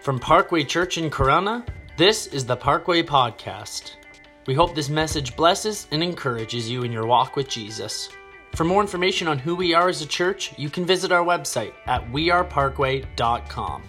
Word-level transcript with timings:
From 0.00 0.18
Parkway 0.18 0.64
Church 0.64 0.96
in 0.96 1.10
Corona, 1.10 1.62
this 1.98 2.26
is 2.28 2.46
the 2.46 2.56
Parkway 2.56 3.02
Podcast. 3.02 3.96
We 4.46 4.54
hope 4.54 4.74
this 4.74 4.88
message 4.88 5.36
blesses 5.36 5.88
and 5.90 6.02
encourages 6.02 6.70
you 6.70 6.84
in 6.84 6.90
your 6.90 7.04
walk 7.04 7.36
with 7.36 7.50
Jesus. 7.50 8.08
For 8.54 8.64
more 8.64 8.80
information 8.80 9.28
on 9.28 9.38
who 9.38 9.54
we 9.54 9.74
are 9.74 9.90
as 9.90 10.00
a 10.00 10.06
church, 10.06 10.58
you 10.58 10.70
can 10.70 10.86
visit 10.86 11.12
our 11.12 11.22
website 11.22 11.74
at 11.86 12.02
weareparkway.com. 12.12 13.82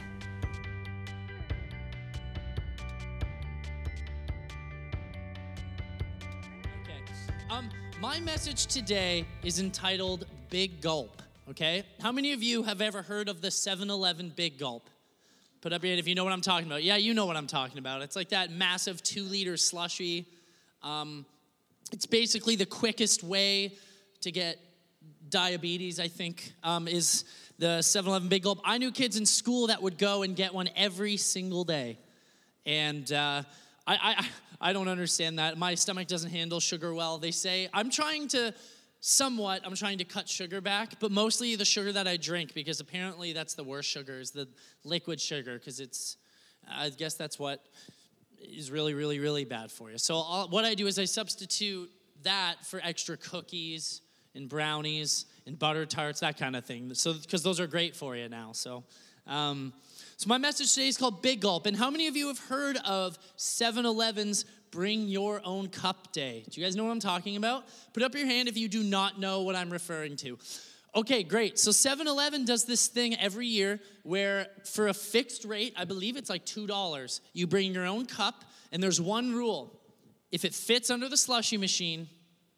Okay. 6.83 7.01
Um, 7.49 7.69
my 8.01 8.19
message 8.19 8.65
today 8.65 9.25
is 9.45 9.61
entitled 9.61 10.25
Big 10.49 10.81
Gulp. 10.81 11.21
Okay? 11.49 11.85
How 12.01 12.11
many 12.11 12.33
of 12.33 12.43
you 12.43 12.63
have 12.63 12.81
ever 12.81 13.01
heard 13.01 13.29
of 13.29 13.39
the 13.39 13.49
7 13.49 13.89
Eleven 13.89 14.33
Big 14.35 14.59
Gulp? 14.59 14.89
Put 15.61 15.73
up 15.73 15.83
your 15.83 15.89
hand 15.89 15.99
if 15.99 16.07
you 16.07 16.15
know 16.15 16.23
what 16.23 16.33
I'm 16.33 16.41
talking 16.41 16.65
about. 16.65 16.83
Yeah, 16.83 16.95
you 16.95 17.13
know 17.13 17.27
what 17.27 17.37
I'm 17.37 17.45
talking 17.45 17.77
about. 17.77 18.01
It's 18.01 18.15
like 18.15 18.29
that 18.29 18.51
massive 18.51 19.03
two 19.03 19.23
liter 19.23 19.57
slushy. 19.57 20.25
Um, 20.81 21.23
it's 21.91 22.07
basically 22.07 22.55
the 22.55 22.65
quickest 22.65 23.23
way 23.23 23.75
to 24.21 24.31
get 24.31 24.57
diabetes, 25.29 25.99
I 25.99 26.07
think, 26.07 26.53
um, 26.63 26.87
is 26.87 27.25
the 27.59 27.83
7 27.83 28.09
Eleven 28.09 28.27
Big 28.27 28.41
Gulp. 28.41 28.59
I 28.65 28.79
knew 28.79 28.91
kids 28.91 29.17
in 29.17 29.25
school 29.27 29.67
that 29.67 29.83
would 29.83 29.99
go 29.99 30.23
and 30.23 30.35
get 30.35 30.51
one 30.51 30.67
every 30.75 31.15
single 31.15 31.63
day. 31.63 31.99
And 32.65 33.11
uh, 33.11 33.43
I, 33.85 34.15
I, 34.61 34.69
I 34.69 34.73
don't 34.73 34.87
understand 34.87 35.37
that. 35.37 35.59
My 35.59 35.75
stomach 35.75 36.07
doesn't 36.07 36.31
handle 36.31 36.59
sugar 36.59 36.91
well. 36.91 37.19
They 37.19 37.31
say 37.31 37.69
I'm 37.71 37.91
trying 37.91 38.29
to 38.29 38.53
somewhat 39.01 39.61
i'm 39.65 39.75
trying 39.75 39.97
to 39.97 40.03
cut 40.03 40.29
sugar 40.29 40.61
back 40.61 40.99
but 40.99 41.11
mostly 41.11 41.55
the 41.55 41.65
sugar 41.65 41.91
that 41.91 42.07
i 42.07 42.15
drink 42.15 42.53
because 42.53 42.79
apparently 42.79 43.33
that's 43.33 43.55
the 43.55 43.63
worst 43.63 43.89
sugar 43.89 44.19
is 44.19 44.31
the 44.31 44.47
liquid 44.83 45.19
sugar 45.19 45.55
because 45.55 45.79
it's 45.79 46.17
i 46.71 46.87
guess 46.89 47.15
that's 47.15 47.39
what 47.39 47.65
is 48.39 48.71
really 48.71 48.93
really 48.93 49.19
really 49.19 49.43
bad 49.43 49.71
for 49.71 49.91
you. 49.91 49.97
So 49.97 50.15
I'll, 50.15 50.47
what 50.49 50.65
i 50.65 50.75
do 50.75 50.87
is 50.87 50.99
i 50.99 51.05
substitute 51.05 51.89
that 52.23 52.63
for 52.63 52.79
extra 52.83 53.17
cookies 53.17 54.01
and 54.35 54.47
brownies 54.47 55.25
and 55.45 55.57
butter 55.57 55.85
tarts 55.85 56.21
that 56.21 56.37
kind 56.37 56.55
of 56.55 56.63
thing. 56.63 56.93
So 56.93 57.13
because 57.13 57.43
those 57.43 57.59
are 57.59 57.67
great 57.67 57.95
for 57.95 58.15
you 58.15 58.29
now 58.29 58.51
so 58.53 58.83
um, 59.27 59.73
so 60.17 60.27
my 60.27 60.37
message 60.37 60.73
today 60.73 60.87
is 60.87 60.97
called 60.97 61.21
big 61.21 61.41
gulp. 61.41 61.65
And 61.65 61.75
how 61.75 61.89
many 61.89 62.07
of 62.07 62.15
you 62.15 62.27
have 62.27 62.39
heard 62.39 62.77
of 62.85 63.17
7-eleven's 63.37 64.45
bring 64.71 65.07
your 65.07 65.41
own 65.43 65.67
cup 65.67 66.11
day. 66.13 66.43
Do 66.49 66.59
you 66.59 66.65
guys 66.65 66.75
know 66.75 66.85
what 66.85 66.91
I'm 66.91 66.99
talking 66.99 67.35
about? 67.35 67.65
Put 67.93 68.03
up 68.03 68.15
your 68.15 68.25
hand 68.25 68.47
if 68.47 68.57
you 68.57 68.67
do 68.67 68.83
not 68.83 69.19
know 69.19 69.41
what 69.41 69.55
I'm 69.55 69.69
referring 69.69 70.15
to. 70.17 70.39
Okay, 70.93 71.23
great. 71.23 71.57
So 71.57 71.71
7 71.71 72.07
Eleven 72.07 72.43
does 72.43 72.65
this 72.65 72.87
thing 72.87 73.15
every 73.15 73.47
year 73.47 73.79
where, 74.03 74.47
for 74.65 74.87
a 74.87 74.93
fixed 74.93 75.45
rate, 75.45 75.73
I 75.77 75.85
believe 75.85 76.17
it's 76.17 76.29
like 76.29 76.45
$2, 76.45 77.21
you 77.33 77.47
bring 77.47 77.73
your 77.73 77.85
own 77.85 78.05
cup, 78.05 78.43
and 78.71 78.81
there's 78.83 78.99
one 78.99 79.33
rule. 79.33 79.79
If 80.31 80.43
it 80.43 80.53
fits 80.53 80.89
under 80.89 81.07
the 81.07 81.17
slushy 81.17 81.57
machine, 81.57 82.09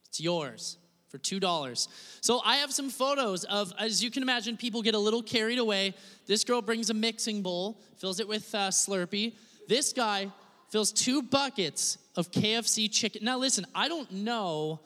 it's 0.07 0.19
yours 0.19 0.77
for 1.09 1.19
$2. 1.19 1.87
So 2.21 2.41
I 2.43 2.57
have 2.57 2.73
some 2.73 2.89
photos 2.89 3.43
of, 3.43 3.71
as 3.79 4.03
you 4.03 4.09
can 4.09 4.23
imagine, 4.23 4.57
people 4.57 4.81
get 4.81 4.95
a 4.95 4.99
little 4.99 5.21
carried 5.21 5.59
away. 5.59 5.93
This 6.25 6.43
girl 6.43 6.61
brings 6.61 6.89
a 6.89 6.93
mixing 6.95 7.43
bowl, 7.43 7.81
fills 7.97 8.19
it 8.19 8.27
with 8.27 8.53
uh, 8.55 8.69
Slurpee. 8.69 9.35
This 9.67 9.93
guy 9.93 10.31
fills 10.71 10.91
two 10.91 11.21
buckets 11.21 11.99
of 12.15 12.31
KFC 12.31 12.91
chicken. 12.91 13.23
Now, 13.23 13.37
listen, 13.37 13.65
I 13.73 13.87
don't 13.87 14.11
know 14.11 14.79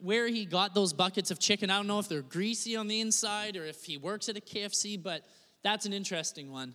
where 0.00 0.26
he 0.28 0.44
got 0.44 0.74
those 0.74 0.92
buckets 0.92 1.30
of 1.30 1.38
chicken. 1.38 1.70
I 1.70 1.76
don't 1.76 1.86
know 1.86 1.98
if 1.98 2.08
they're 2.08 2.22
greasy 2.22 2.76
on 2.76 2.88
the 2.88 3.00
inside 3.00 3.56
or 3.56 3.64
if 3.64 3.84
he 3.84 3.96
works 3.96 4.28
at 4.28 4.36
a 4.36 4.40
KFC, 4.40 5.02
but 5.02 5.22
that's 5.62 5.86
an 5.86 5.92
interesting 5.92 6.50
one. 6.50 6.74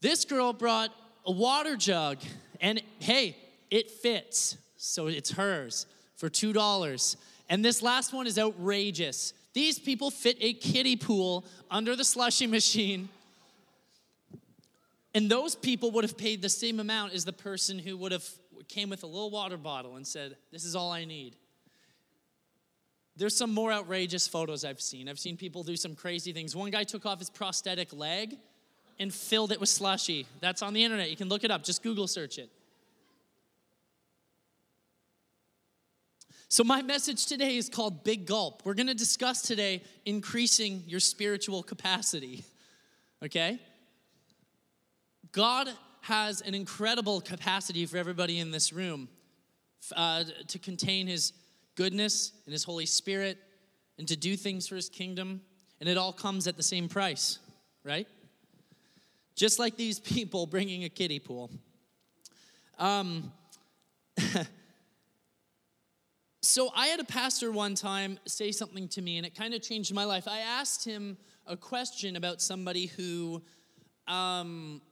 This 0.00 0.24
girl 0.24 0.52
brought 0.52 0.90
a 1.24 1.32
water 1.32 1.76
jug, 1.76 2.18
and 2.60 2.82
hey, 2.98 3.36
it 3.70 3.90
fits. 3.90 4.56
So 4.76 5.06
it's 5.06 5.30
hers 5.30 5.86
for 6.16 6.28
$2. 6.28 7.16
And 7.48 7.64
this 7.64 7.82
last 7.82 8.12
one 8.12 8.26
is 8.26 8.38
outrageous. 8.38 9.32
These 9.52 9.78
people 9.78 10.10
fit 10.10 10.36
a 10.40 10.54
kiddie 10.54 10.96
pool 10.96 11.44
under 11.70 11.94
the 11.94 12.04
slushy 12.04 12.46
machine 12.46 13.08
and 15.14 15.30
those 15.30 15.54
people 15.54 15.90
would 15.92 16.04
have 16.04 16.16
paid 16.16 16.42
the 16.42 16.48
same 16.48 16.80
amount 16.80 17.12
as 17.12 17.24
the 17.24 17.32
person 17.32 17.78
who 17.78 17.96
would 17.96 18.12
have 18.12 18.28
came 18.68 18.88
with 18.88 19.02
a 19.02 19.06
little 19.06 19.30
water 19.30 19.56
bottle 19.56 19.96
and 19.96 20.06
said, 20.06 20.36
"This 20.50 20.64
is 20.64 20.74
all 20.74 20.90
I 20.90 21.04
need." 21.04 21.36
There's 23.16 23.36
some 23.36 23.52
more 23.52 23.70
outrageous 23.70 24.26
photos 24.26 24.64
I've 24.64 24.80
seen. 24.80 25.08
I've 25.08 25.18
seen 25.18 25.36
people 25.36 25.62
do 25.62 25.76
some 25.76 25.94
crazy 25.94 26.32
things. 26.32 26.56
One 26.56 26.70
guy 26.70 26.84
took 26.84 27.04
off 27.04 27.18
his 27.18 27.28
prosthetic 27.28 27.92
leg 27.92 28.38
and 28.98 29.12
filled 29.12 29.52
it 29.52 29.60
with 29.60 29.68
slushy. 29.68 30.26
That's 30.40 30.62
on 30.62 30.72
the 30.72 30.82
internet. 30.82 31.10
You 31.10 31.16
can 31.16 31.28
look 31.28 31.44
it 31.44 31.50
up. 31.50 31.62
Just 31.62 31.82
Google 31.82 32.06
search 32.06 32.38
it. 32.38 32.50
So, 36.48 36.64
my 36.64 36.82
message 36.82 37.26
today 37.26 37.56
is 37.56 37.70
called 37.70 38.04
Big 38.04 38.26
Gulp. 38.26 38.62
We're 38.64 38.74
going 38.74 38.86
to 38.86 38.94
discuss 38.94 39.40
today 39.40 39.82
increasing 40.04 40.84
your 40.86 41.00
spiritual 41.00 41.62
capacity. 41.62 42.44
Okay? 43.24 43.60
God 45.32 45.70
has 46.02 46.42
an 46.42 46.54
incredible 46.54 47.22
capacity 47.22 47.86
for 47.86 47.96
everybody 47.96 48.38
in 48.38 48.50
this 48.50 48.70
room 48.70 49.08
uh, 49.96 50.24
to 50.48 50.58
contain 50.58 51.06
His 51.06 51.32
goodness 51.74 52.32
and 52.44 52.52
His 52.52 52.64
Holy 52.64 52.84
Spirit 52.84 53.38
and 53.98 54.06
to 54.08 54.16
do 54.16 54.36
things 54.36 54.68
for 54.68 54.76
His 54.76 54.90
kingdom. 54.90 55.40
And 55.80 55.88
it 55.88 55.96
all 55.96 56.12
comes 56.12 56.46
at 56.46 56.58
the 56.58 56.62
same 56.62 56.86
price, 56.86 57.38
right? 57.82 58.06
Just 59.34 59.58
like 59.58 59.76
these 59.76 59.98
people 60.00 60.46
bringing 60.46 60.84
a 60.84 60.90
kiddie 60.90 61.18
pool. 61.18 61.50
Um, 62.78 63.32
so 66.42 66.70
I 66.76 66.88
had 66.88 67.00
a 67.00 67.04
pastor 67.04 67.50
one 67.50 67.74
time 67.74 68.18
say 68.26 68.52
something 68.52 68.86
to 68.88 69.00
me, 69.00 69.16
and 69.16 69.24
it 69.24 69.34
kind 69.34 69.54
of 69.54 69.62
changed 69.62 69.94
my 69.94 70.04
life. 70.04 70.28
I 70.28 70.40
asked 70.40 70.84
him 70.84 71.16
a 71.46 71.56
question 71.56 72.16
about 72.16 72.42
somebody 72.42 72.86
who 72.86 73.40
um, 74.06 74.82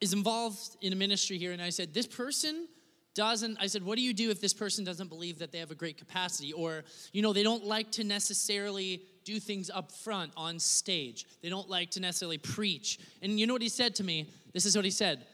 is 0.00 0.12
involved 0.12 0.76
in 0.80 0.92
a 0.92 0.96
ministry 0.96 1.38
here, 1.38 1.52
and 1.52 1.60
I 1.60 1.70
said, 1.70 1.92
This 1.92 2.06
person 2.06 2.68
doesn't, 3.14 3.58
I 3.60 3.66
said, 3.66 3.82
What 3.82 3.96
do 3.96 4.02
you 4.02 4.14
do 4.14 4.30
if 4.30 4.40
this 4.40 4.54
person 4.54 4.84
doesn't 4.84 5.08
believe 5.08 5.38
that 5.38 5.52
they 5.52 5.58
have 5.58 5.70
a 5.70 5.74
great 5.74 5.98
capacity? 5.98 6.52
Or, 6.52 6.84
you 7.12 7.22
know, 7.22 7.32
they 7.32 7.42
don't 7.42 7.64
like 7.64 7.90
to 7.92 8.04
necessarily 8.04 9.02
do 9.24 9.38
things 9.38 9.70
up 9.70 9.92
front 9.92 10.32
on 10.36 10.58
stage, 10.58 11.26
they 11.42 11.48
don't 11.48 11.68
like 11.68 11.90
to 11.92 12.00
necessarily 12.00 12.38
preach. 12.38 12.98
And 13.22 13.38
you 13.38 13.46
know 13.46 13.54
what 13.54 13.62
he 13.62 13.68
said 13.68 13.94
to 13.96 14.04
me? 14.04 14.30
This 14.52 14.64
is 14.64 14.76
what 14.76 14.84
he 14.84 14.90
said 14.90 15.26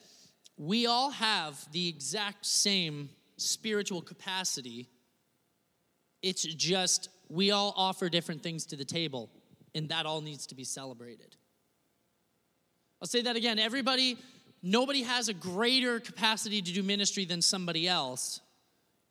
We 0.57 0.87
all 0.87 1.11
have 1.11 1.59
the 1.73 1.89
exact 1.89 2.47
same 2.47 3.11
spiritual 3.37 4.03
capacity. 4.03 4.89
It's 6.23 6.43
just 6.43 7.09
we 7.29 7.51
all 7.51 7.75
offer 7.77 8.09
different 8.09 8.43
things 8.43 8.67
to 8.67 8.77
the 8.77 8.85
table, 8.85 9.31
and 9.75 9.89
that 9.91 10.07
all 10.07 10.21
needs 10.21 10.47
to 10.49 10.55
be 10.55 10.65
celebrated. 10.65 11.37
I'll 13.01 13.09
say 13.09 13.23
that 13.23 13.37
again. 13.37 13.59
Everybody 13.59 14.17
nobody 14.67 15.03
has 15.03 15.29
a 15.29 15.35
greater 15.35 16.01
capacity 16.01 16.61
to 16.61 16.73
do 16.73 16.83
ministry 16.83 17.25
than 17.25 17.41
somebody 17.41 17.87
else. 17.87 18.41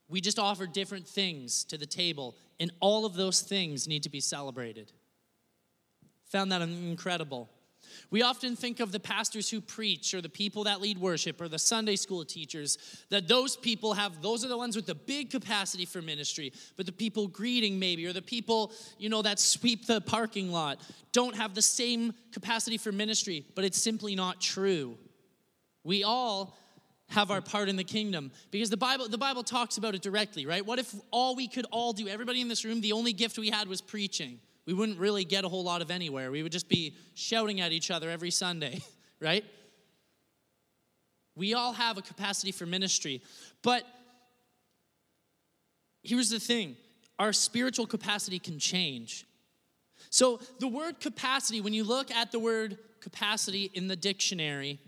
We 0.09 0.21
just 0.21 0.37
offer 0.37 0.67
different 0.67 1.07
things 1.07 1.63
to 1.65 1.77
the 1.77 1.85
table, 1.85 2.35
and 2.59 2.71
all 2.79 3.05
of 3.05 3.15
those 3.15 3.41
things 3.41 3.87
need 3.87 4.03
to 4.03 4.09
be 4.09 4.19
celebrated. 4.19 4.91
Found 6.31 6.51
that 6.51 6.61
incredible. 6.61 7.49
We 8.11 8.21
often 8.21 8.55
think 8.55 8.81
of 8.81 8.91
the 8.91 8.99
pastors 8.99 9.49
who 9.49 9.61
preach 9.61 10.13
or 10.13 10.21
the 10.21 10.29
people 10.29 10.65
that 10.65 10.81
lead 10.81 10.97
worship 10.97 11.39
or 11.39 11.47
the 11.47 11.57
Sunday 11.57 11.95
school 11.95 12.25
teachers, 12.25 12.77
that 13.09 13.27
those 13.27 13.55
people 13.55 13.93
have, 13.93 14.21
those 14.21 14.43
are 14.43 14.49
the 14.49 14.57
ones 14.57 14.75
with 14.75 14.85
the 14.85 14.95
big 14.95 15.31
capacity 15.31 15.85
for 15.85 16.01
ministry. 16.01 16.51
But 16.75 16.87
the 16.87 16.91
people 16.91 17.27
greeting, 17.27 17.79
maybe, 17.79 18.05
or 18.05 18.13
the 18.13 18.21
people, 18.21 18.73
you 18.97 19.09
know, 19.09 19.21
that 19.21 19.39
sweep 19.39 19.87
the 19.87 20.01
parking 20.01 20.51
lot 20.51 20.79
don't 21.13 21.35
have 21.35 21.55
the 21.55 21.61
same 21.61 22.13
capacity 22.33 22.77
for 22.77 22.91
ministry. 22.91 23.45
But 23.55 23.63
it's 23.63 23.81
simply 23.81 24.15
not 24.15 24.41
true. 24.41 24.97
We 25.85 26.03
all 26.03 26.57
have 27.09 27.31
our 27.31 27.39
part 27.39 27.69
in 27.69 27.75
the 27.75 27.83
kingdom 27.83 28.31
because 28.49 28.71
the 28.71 28.77
bible 28.77 29.07
the 29.07 29.17
bible 29.17 29.43
talks 29.43 29.77
about 29.77 29.93
it 29.93 30.01
directly 30.01 30.45
right? 30.45 30.65
What 30.65 30.79
if 30.79 30.93
all 31.11 31.35
we 31.35 31.47
could 31.47 31.65
all 31.71 31.93
do 31.93 32.07
everybody 32.07 32.41
in 32.41 32.47
this 32.47 32.65
room 32.65 32.81
the 32.81 32.91
only 32.91 33.13
gift 33.13 33.37
we 33.37 33.51
had 33.51 33.67
was 33.67 33.79
preaching. 33.79 34.39
We 34.65 34.73
wouldn't 34.73 34.97
really 34.97 35.23
get 35.23 35.45
a 35.45 35.47
whole 35.47 35.63
lot 35.63 35.83
of 35.83 35.91
anywhere. 35.91 36.31
We 36.31 36.41
would 36.41 36.51
just 36.51 36.67
be 36.67 36.95
shouting 37.13 37.61
at 37.61 37.71
each 37.71 37.91
other 37.91 38.09
every 38.09 38.31
sunday 38.31 38.81
right? 39.21 39.45
We 41.35 41.53
all 41.53 41.73
have 41.73 41.97
a 41.97 42.01
capacity 42.01 42.51
for 42.51 42.65
ministry. 42.65 43.21
But 43.61 43.83
here's 46.03 46.29
the 46.29 46.39
thing. 46.39 46.75
Our 47.19 47.33
spiritual 47.33 47.87
capacity 47.87 48.39
can 48.39 48.59
change. 48.59 49.25
So 50.09 50.39
the 50.59 50.67
word 50.67 50.99
capacity 50.99 51.61
when 51.61 51.73
you 51.73 51.83
look 51.83 52.11
at 52.11 52.31
the 52.31 52.39
word 52.39 52.77
capacity 53.01 53.69
in 53.73 53.87
the 53.87 53.95
dictionary 53.95 54.79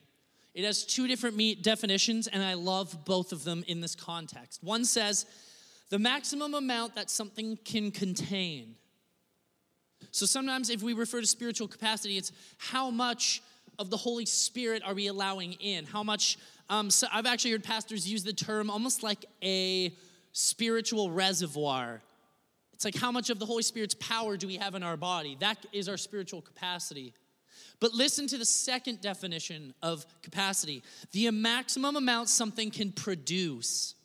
it 0.57 0.65
has 0.65 0.83
two 0.83 1.07
different 1.07 1.61
definitions, 1.61 2.25
and 2.25 2.41
I 2.41 2.55
love 2.55 3.05
both 3.05 3.31
of 3.31 3.43
them 3.43 3.63
in 3.67 3.79
this 3.79 3.93
context. 3.93 4.63
One 4.63 4.85
says, 4.85 5.27
the 5.91 5.99
maximum 5.99 6.55
amount 6.55 6.95
that 6.95 7.11
something 7.11 7.59
can 7.63 7.91
contain. 7.91 8.73
So 10.09 10.25
sometimes, 10.25 10.71
if 10.71 10.81
we 10.81 10.93
refer 10.93 11.21
to 11.21 11.27
spiritual 11.27 11.67
capacity, 11.67 12.17
it's 12.17 12.31
how 12.57 12.89
much 12.89 13.43
of 13.77 13.91
the 13.91 13.97
Holy 13.97 14.25
Spirit 14.25 14.81
are 14.83 14.95
we 14.95 15.05
allowing 15.05 15.53
in? 15.53 15.85
How 15.85 16.01
much, 16.01 16.39
um, 16.71 16.89
so 16.89 17.05
I've 17.13 17.27
actually 17.27 17.51
heard 17.51 17.63
pastors 17.63 18.09
use 18.09 18.23
the 18.23 18.33
term 18.33 18.71
almost 18.71 19.03
like 19.03 19.25
a 19.43 19.93
spiritual 20.31 21.11
reservoir. 21.11 22.01
It's 22.73 22.83
like 22.83 22.95
how 22.95 23.11
much 23.11 23.29
of 23.29 23.37
the 23.37 23.45
Holy 23.45 23.61
Spirit's 23.61 23.95
power 23.99 24.37
do 24.37 24.47
we 24.47 24.55
have 24.55 24.73
in 24.73 24.81
our 24.81 24.97
body? 24.97 25.37
That 25.39 25.63
is 25.71 25.87
our 25.87 25.97
spiritual 25.97 26.41
capacity. 26.41 27.13
But 27.79 27.93
listen 27.93 28.27
to 28.27 28.37
the 28.37 28.45
second 28.45 29.01
definition 29.01 29.73
of 29.81 30.05
capacity 30.21 30.83
the 31.11 31.29
maximum 31.31 31.95
amount 31.95 32.29
something 32.29 32.71
can 32.71 32.91
produce. 32.91 33.95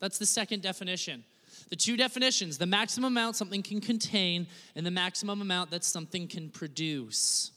That's 0.00 0.18
the 0.18 0.26
second 0.26 0.62
definition. 0.62 1.24
The 1.68 1.76
two 1.76 1.96
definitions 1.96 2.58
the 2.58 2.66
maximum 2.66 3.12
amount 3.12 3.36
something 3.36 3.62
can 3.62 3.80
contain, 3.80 4.46
and 4.74 4.84
the 4.84 4.90
maximum 4.90 5.40
amount 5.40 5.70
that 5.70 5.84
something 5.84 6.26
can 6.26 6.50
produce. 6.50 7.52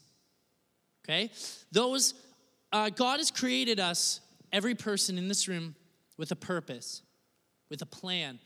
Okay? 1.04 1.30
Those, 1.72 2.14
uh, 2.72 2.90
God 2.90 3.18
has 3.18 3.30
created 3.30 3.80
us, 3.80 4.20
every 4.52 4.74
person 4.74 5.18
in 5.18 5.28
this 5.28 5.48
room, 5.48 5.74
with 6.16 6.30
a 6.30 6.36
purpose, 6.36 7.02
with 7.68 7.82
a 7.82 7.86
plan. 7.86 8.38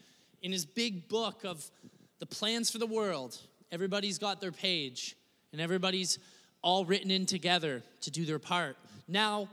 In 0.42 0.52
his 0.52 0.64
big 0.64 1.08
book 1.08 1.44
of 1.44 1.70
the 2.18 2.26
plans 2.26 2.70
for 2.70 2.78
the 2.78 2.86
world, 2.86 3.38
everybody's 3.70 4.18
got 4.18 4.40
their 4.40 4.52
page, 4.52 5.16
and 5.52 5.60
everybody's 5.60 6.18
all 6.62 6.84
written 6.84 7.10
in 7.10 7.26
together 7.26 7.82
to 8.02 8.10
do 8.10 8.24
their 8.24 8.38
part. 8.38 8.76
Now, 9.06 9.48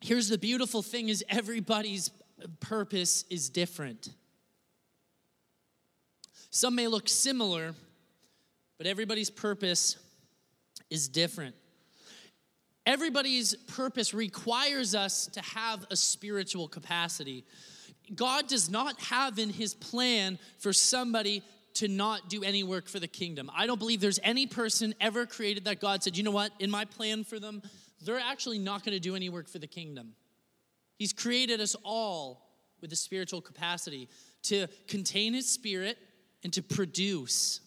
here's 0.00 0.28
the 0.28 0.38
beautiful 0.38 0.82
thing 0.82 1.08
is 1.08 1.24
everybody's 1.28 2.10
purpose 2.60 3.24
is 3.30 3.48
different. 3.48 4.10
Some 6.50 6.74
may 6.74 6.86
look 6.86 7.08
similar, 7.08 7.74
but 8.78 8.86
everybody's 8.86 9.30
purpose 9.30 9.96
is 10.90 11.08
different. 11.08 11.54
Everybody's 12.86 13.54
purpose 13.54 14.14
requires 14.14 14.94
us 14.94 15.26
to 15.26 15.42
have 15.42 15.84
a 15.90 15.96
spiritual 15.96 16.68
capacity. 16.68 17.44
God 18.14 18.48
does 18.48 18.70
not 18.70 18.98
have 19.02 19.38
in 19.38 19.50
his 19.50 19.74
plan 19.74 20.38
for 20.58 20.72
somebody 20.72 21.42
to 21.74 21.88
not 21.88 22.28
do 22.28 22.42
any 22.42 22.62
work 22.62 22.88
for 22.88 22.98
the 22.98 23.08
kingdom. 23.08 23.50
I 23.54 23.66
don't 23.66 23.78
believe 23.78 24.00
there's 24.00 24.20
any 24.22 24.46
person 24.46 24.94
ever 25.00 25.26
created 25.26 25.64
that 25.64 25.80
God 25.80 26.02
said, 26.02 26.16
you 26.16 26.22
know 26.22 26.30
what, 26.30 26.50
in 26.58 26.70
my 26.70 26.84
plan 26.84 27.24
for 27.24 27.38
them, 27.38 27.62
they're 28.02 28.18
actually 28.18 28.58
not 28.58 28.84
going 28.84 28.94
to 28.94 29.00
do 29.00 29.14
any 29.14 29.28
work 29.28 29.48
for 29.48 29.58
the 29.58 29.66
kingdom. 29.66 30.14
He's 30.98 31.12
created 31.12 31.60
us 31.60 31.76
all 31.84 32.48
with 32.80 32.92
a 32.92 32.96
spiritual 32.96 33.40
capacity 33.40 34.08
to 34.44 34.66
contain 34.86 35.34
his 35.34 35.48
spirit 35.48 35.98
and 36.42 36.52
to 36.52 36.62
produce. 36.62 37.60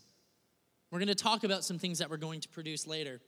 We're 0.89 0.99
going 0.99 1.07
to 1.07 1.15
talk 1.15 1.43
about 1.43 1.63
some 1.63 1.79
things 1.79 1.99
that 1.99 2.09
we're 2.09 2.17
going 2.17 2.41
to 2.41 2.49
produce 2.49 2.87
later. 2.87 3.21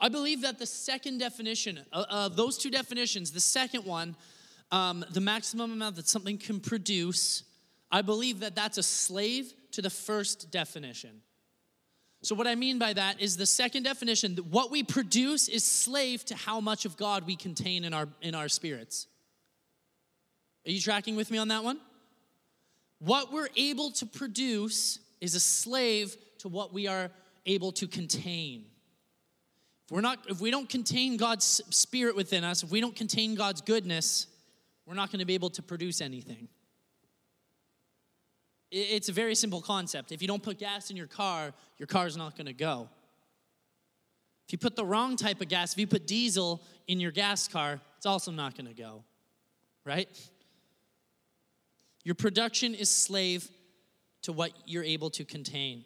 I 0.00 0.08
believe 0.08 0.42
that 0.42 0.58
the 0.58 0.66
second 0.66 1.18
definition 1.18 1.80
of 1.92 2.34
those 2.34 2.58
two 2.58 2.70
definitions, 2.70 3.30
the 3.30 3.40
second 3.40 3.84
one, 3.84 4.16
um, 4.72 5.04
the 5.10 5.20
maximum 5.20 5.72
amount 5.72 5.96
that 5.96 6.08
something 6.08 6.38
can 6.38 6.58
produce, 6.60 7.44
I 7.92 8.00
believe 8.00 8.40
that 8.40 8.56
that's 8.56 8.78
a 8.78 8.82
slave 8.82 9.52
to 9.72 9.82
the 9.82 9.90
first 9.90 10.50
definition. 10.50 11.20
So, 12.22 12.34
what 12.34 12.46
I 12.46 12.54
mean 12.54 12.78
by 12.78 12.94
that 12.94 13.20
is 13.20 13.36
the 13.36 13.46
second 13.46 13.82
definition 13.82 14.36
that 14.36 14.46
what 14.46 14.70
we 14.70 14.82
produce 14.82 15.48
is 15.48 15.62
slave 15.64 16.24
to 16.26 16.36
how 16.36 16.60
much 16.60 16.84
of 16.86 16.96
God 16.96 17.26
we 17.26 17.36
contain 17.36 17.84
in 17.84 17.92
our, 17.92 18.08
in 18.22 18.34
our 18.34 18.48
spirits. 18.48 19.08
Are 20.66 20.70
you 20.70 20.80
tracking 20.80 21.16
with 21.16 21.30
me 21.30 21.38
on 21.38 21.48
that 21.48 21.64
one? 21.64 21.80
What 23.00 23.32
we're 23.32 23.48
able 23.56 23.90
to 23.92 24.06
produce 24.06 25.00
is 25.20 25.34
a 25.34 25.40
slave 25.40 26.16
to 26.38 26.48
what 26.48 26.72
we 26.72 26.86
are 26.86 27.10
able 27.44 27.72
to 27.72 27.88
contain. 27.88 28.66
If 29.84 29.90
we're 29.90 30.00
not 30.00 30.20
if 30.28 30.40
we 30.40 30.52
don't 30.52 30.68
contain 30.68 31.16
God's 31.16 31.60
spirit 31.70 32.14
within 32.14 32.44
us, 32.44 32.62
if 32.62 32.70
we 32.70 32.80
don't 32.80 32.94
contain 32.94 33.34
God's 33.34 33.60
goodness, 33.60 34.28
we're 34.86 34.94
not 34.94 35.10
going 35.10 35.18
to 35.18 35.24
be 35.24 35.34
able 35.34 35.50
to 35.50 35.62
produce 35.62 36.00
anything. 36.00 36.48
It's 38.74 39.10
a 39.10 39.12
very 39.12 39.34
simple 39.34 39.60
concept. 39.60 40.12
If 40.12 40.22
you 40.22 40.28
don't 40.28 40.42
put 40.42 40.58
gas 40.58 40.90
in 40.90 40.96
your 40.96 41.06
car, 41.06 41.52
your 41.76 41.86
car's 41.86 42.16
not 42.16 42.36
going 42.36 42.46
to 42.46 42.54
go. 42.54 42.88
If 44.46 44.52
you 44.52 44.58
put 44.58 44.76
the 44.76 44.84
wrong 44.84 45.16
type 45.16 45.42
of 45.42 45.48
gas, 45.48 45.74
if 45.74 45.78
you 45.78 45.86
put 45.86 46.06
diesel 46.06 46.62
in 46.88 46.98
your 46.98 47.10
gas 47.10 47.46
car, 47.46 47.80
it's 47.98 48.06
also 48.06 48.30
not 48.30 48.56
going 48.56 48.66
to 48.66 48.74
go. 48.74 49.04
Right? 49.84 50.08
Your 52.02 52.14
production 52.14 52.74
is 52.74 52.90
slave 52.90 53.46
to 54.22 54.32
what 54.32 54.52
you're 54.64 54.84
able 54.84 55.10
to 55.10 55.24
contain. 55.24 55.84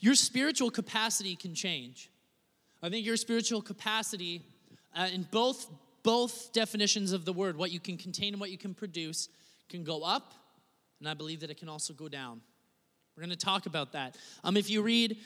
Your 0.00 0.16
spiritual 0.16 0.72
capacity 0.72 1.36
can 1.36 1.54
change. 1.54 2.10
I 2.82 2.88
think 2.88 3.06
your 3.06 3.16
spiritual 3.16 3.62
capacity, 3.62 4.42
uh, 4.96 5.08
in 5.12 5.22
both, 5.30 5.70
both 6.02 6.52
definitions 6.52 7.12
of 7.12 7.24
the 7.24 7.32
word, 7.32 7.56
what 7.56 7.70
you 7.70 7.78
can 7.78 7.96
contain 7.96 8.34
and 8.34 8.40
what 8.40 8.50
you 8.50 8.58
can 8.58 8.74
produce, 8.74 9.28
can 9.68 9.84
go 9.84 10.02
up, 10.02 10.34
and 11.00 11.08
I 11.08 11.14
believe 11.14 11.40
that 11.40 11.50
it 11.50 11.58
can 11.58 11.68
also 11.68 11.92
go 11.92 12.08
down. 12.08 12.40
We're 13.16 13.22
going 13.22 13.36
to 13.36 13.44
talk 13.44 13.66
about 13.66 13.92
that. 13.92 14.16
Um, 14.44 14.56
if 14.56 14.70
you 14.70 14.82
read 14.82 15.16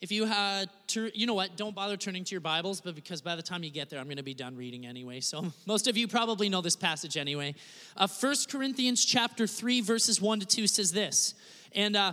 if 0.00 0.12
you 0.12 0.26
had 0.26 0.68
you 1.14 1.26
know 1.26 1.32
what, 1.32 1.56
don't 1.56 1.74
bother 1.74 1.96
turning 1.96 2.24
to 2.24 2.30
your 2.32 2.42
Bibles, 2.42 2.80
but 2.82 2.94
because 2.94 3.22
by 3.22 3.36
the 3.36 3.42
time 3.42 3.64
you 3.64 3.70
get 3.70 3.88
there, 3.88 3.98
I'm 3.98 4.04
going 4.04 4.18
to 4.18 4.22
be 4.22 4.34
done 4.34 4.54
reading 4.54 4.84
anyway. 4.84 5.20
So 5.20 5.46
most 5.66 5.88
of 5.88 5.96
you 5.96 6.06
probably 6.06 6.50
know 6.50 6.60
this 6.60 6.76
passage 6.76 7.16
anyway. 7.16 7.54
Uh, 7.96 8.06
1 8.06 8.34
Corinthians 8.50 9.02
chapter 9.02 9.46
3, 9.46 9.80
verses 9.80 10.20
1 10.20 10.40
to 10.40 10.46
2 10.46 10.66
says 10.66 10.92
this. 10.92 11.34
And 11.72 11.96
uh, 11.96 12.12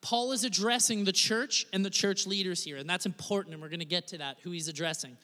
Paul 0.00 0.32
is 0.32 0.44
addressing 0.44 1.04
the 1.04 1.12
church 1.12 1.66
and 1.72 1.84
the 1.84 1.90
church 1.90 2.26
leaders 2.26 2.64
here, 2.64 2.78
and 2.78 2.88
that's 2.88 3.04
important, 3.04 3.52
and 3.52 3.62
we're 3.62 3.68
going 3.68 3.80
to 3.80 3.84
get 3.84 4.06
to 4.08 4.18
that, 4.18 4.38
who 4.42 4.50
he's 4.50 4.68
addressing. 4.68 5.16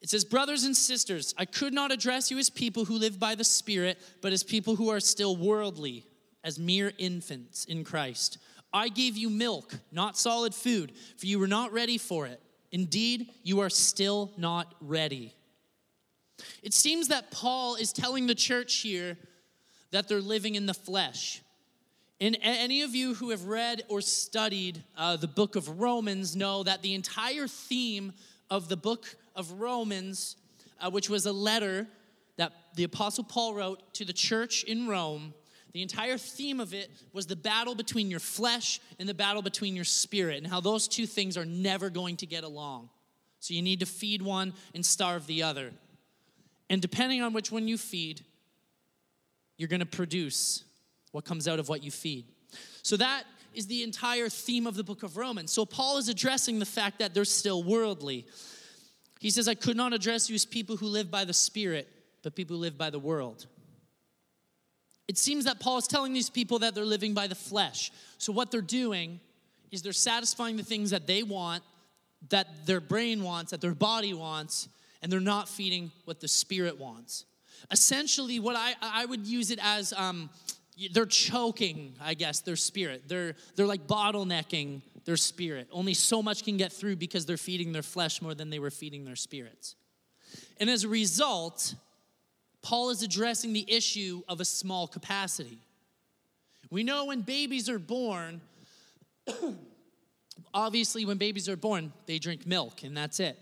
It 0.00 0.08
says, 0.08 0.24
Brothers 0.24 0.64
and 0.64 0.74
sisters, 0.74 1.34
I 1.36 1.44
could 1.44 1.74
not 1.74 1.92
address 1.92 2.30
you 2.30 2.38
as 2.38 2.48
people 2.48 2.86
who 2.86 2.94
live 2.94 3.18
by 3.18 3.34
the 3.34 3.44
Spirit, 3.44 3.98
but 4.22 4.32
as 4.32 4.42
people 4.42 4.76
who 4.76 4.88
are 4.88 5.00
still 5.00 5.36
worldly, 5.36 6.06
as 6.48 6.58
mere 6.58 6.92
infants 6.96 7.66
in 7.66 7.84
Christ. 7.84 8.38
I 8.72 8.88
gave 8.88 9.18
you 9.18 9.28
milk, 9.28 9.74
not 9.92 10.16
solid 10.16 10.54
food, 10.54 10.92
for 11.18 11.26
you 11.26 11.38
were 11.38 11.46
not 11.46 11.74
ready 11.74 11.98
for 11.98 12.26
it. 12.26 12.40
Indeed, 12.72 13.28
you 13.42 13.60
are 13.60 13.68
still 13.68 14.32
not 14.38 14.74
ready. 14.80 15.34
It 16.62 16.72
seems 16.72 17.08
that 17.08 17.30
Paul 17.30 17.74
is 17.74 17.92
telling 17.92 18.26
the 18.26 18.34
church 18.34 18.76
here 18.76 19.18
that 19.90 20.08
they're 20.08 20.22
living 20.22 20.54
in 20.54 20.64
the 20.64 20.74
flesh. 20.74 21.42
And 22.18 22.38
any 22.40 22.80
of 22.80 22.94
you 22.94 23.14
who 23.14 23.28
have 23.30 23.44
read 23.44 23.82
or 23.88 24.00
studied 24.00 24.82
uh, 24.96 25.16
the 25.16 25.28
book 25.28 25.54
of 25.54 25.80
Romans 25.80 26.34
know 26.34 26.62
that 26.62 26.80
the 26.80 26.94
entire 26.94 27.46
theme 27.46 28.12
of 28.50 28.70
the 28.70 28.76
book 28.76 29.16
of 29.36 29.52
Romans, 29.52 30.36
uh, 30.80 30.90
which 30.90 31.10
was 31.10 31.26
a 31.26 31.32
letter 31.32 31.86
that 32.36 32.52
the 32.74 32.84
Apostle 32.84 33.24
Paul 33.24 33.54
wrote 33.54 33.92
to 33.94 34.04
the 34.06 34.12
church 34.14 34.64
in 34.64 34.88
Rome, 34.88 35.34
the 35.72 35.82
entire 35.82 36.18
theme 36.18 36.60
of 36.60 36.72
it 36.72 36.90
was 37.12 37.26
the 37.26 37.36
battle 37.36 37.74
between 37.74 38.10
your 38.10 38.20
flesh 38.20 38.80
and 38.98 39.08
the 39.08 39.14
battle 39.14 39.42
between 39.42 39.76
your 39.76 39.84
spirit, 39.84 40.38
and 40.38 40.46
how 40.46 40.60
those 40.60 40.88
two 40.88 41.06
things 41.06 41.36
are 41.36 41.44
never 41.44 41.90
going 41.90 42.16
to 42.16 42.26
get 42.26 42.44
along. 42.44 42.88
So 43.40 43.54
you 43.54 43.62
need 43.62 43.80
to 43.80 43.86
feed 43.86 44.22
one 44.22 44.54
and 44.74 44.84
starve 44.84 45.26
the 45.26 45.42
other. 45.42 45.72
And 46.70 46.82
depending 46.82 47.22
on 47.22 47.32
which 47.32 47.52
one 47.52 47.68
you 47.68 47.78
feed, 47.78 48.22
you're 49.56 49.68
going 49.68 49.80
to 49.80 49.86
produce 49.86 50.64
what 51.12 51.24
comes 51.24 51.48
out 51.48 51.58
of 51.58 51.68
what 51.68 51.82
you 51.82 51.90
feed. 51.90 52.24
So 52.82 52.96
that 52.96 53.24
is 53.54 53.66
the 53.66 53.82
entire 53.82 54.28
theme 54.28 54.66
of 54.66 54.74
the 54.74 54.84
book 54.84 55.02
of 55.02 55.16
Romans. 55.16 55.52
So 55.52 55.64
Paul 55.64 55.98
is 55.98 56.08
addressing 56.08 56.58
the 56.58 56.66
fact 56.66 56.98
that 56.98 57.14
they're 57.14 57.24
still 57.24 57.62
worldly. 57.62 58.26
He 59.20 59.30
says, 59.30 59.48
I 59.48 59.54
could 59.54 59.76
not 59.76 59.92
address 59.92 60.28
you 60.28 60.34
as 60.34 60.44
people 60.44 60.76
who 60.76 60.86
live 60.86 61.10
by 61.10 61.24
the 61.24 61.32
Spirit, 61.32 61.88
but 62.22 62.34
people 62.34 62.56
who 62.56 62.62
live 62.62 62.78
by 62.78 62.90
the 62.90 62.98
world. 62.98 63.46
It 65.08 65.16
seems 65.16 65.46
that 65.46 65.58
Paul 65.58 65.78
is 65.78 65.86
telling 65.86 66.12
these 66.12 66.30
people 66.30 66.60
that 66.60 66.74
they're 66.74 66.84
living 66.84 67.14
by 67.14 67.26
the 67.26 67.34
flesh. 67.34 67.90
So, 68.18 68.32
what 68.32 68.50
they're 68.50 68.60
doing 68.60 69.20
is 69.70 69.82
they're 69.82 69.92
satisfying 69.92 70.56
the 70.56 70.62
things 70.62 70.90
that 70.90 71.06
they 71.06 71.22
want, 71.22 71.62
that 72.28 72.66
their 72.66 72.80
brain 72.80 73.22
wants, 73.22 73.50
that 73.50 73.60
their 73.60 73.74
body 73.74 74.12
wants, 74.12 74.68
and 75.02 75.10
they're 75.10 75.20
not 75.20 75.48
feeding 75.48 75.90
what 76.04 76.20
the 76.20 76.28
spirit 76.28 76.78
wants. 76.78 77.24
Essentially, 77.70 78.38
what 78.38 78.56
I, 78.56 78.74
I 78.80 79.04
would 79.06 79.26
use 79.26 79.50
it 79.50 79.58
as 79.62 79.92
um, 79.94 80.30
they're 80.92 81.06
choking, 81.06 81.94
I 82.00 82.14
guess, 82.14 82.40
their 82.40 82.56
spirit. 82.56 83.04
They're, 83.08 83.34
they're 83.56 83.66
like 83.66 83.86
bottlenecking 83.86 84.82
their 85.04 85.16
spirit. 85.16 85.68
Only 85.72 85.94
so 85.94 86.22
much 86.22 86.44
can 86.44 86.56
get 86.56 86.72
through 86.72 86.96
because 86.96 87.26
they're 87.26 87.36
feeding 87.36 87.72
their 87.72 87.82
flesh 87.82 88.20
more 88.22 88.34
than 88.34 88.50
they 88.50 88.58
were 88.58 88.70
feeding 88.70 89.04
their 89.04 89.16
spirits. 89.16 89.74
And 90.60 90.68
as 90.68 90.84
a 90.84 90.88
result, 90.88 91.74
Paul 92.62 92.90
is 92.90 93.02
addressing 93.02 93.52
the 93.52 93.64
issue 93.70 94.22
of 94.28 94.40
a 94.40 94.44
small 94.44 94.86
capacity. 94.86 95.58
We 96.70 96.82
know 96.82 97.06
when 97.06 97.22
babies 97.22 97.68
are 97.68 97.78
born, 97.78 98.40
obviously, 100.54 101.04
when 101.04 101.18
babies 101.18 101.48
are 101.48 101.56
born, 101.56 101.92
they 102.06 102.18
drink 102.18 102.46
milk 102.46 102.82
and 102.82 102.96
that's 102.96 103.20
it. 103.20 103.38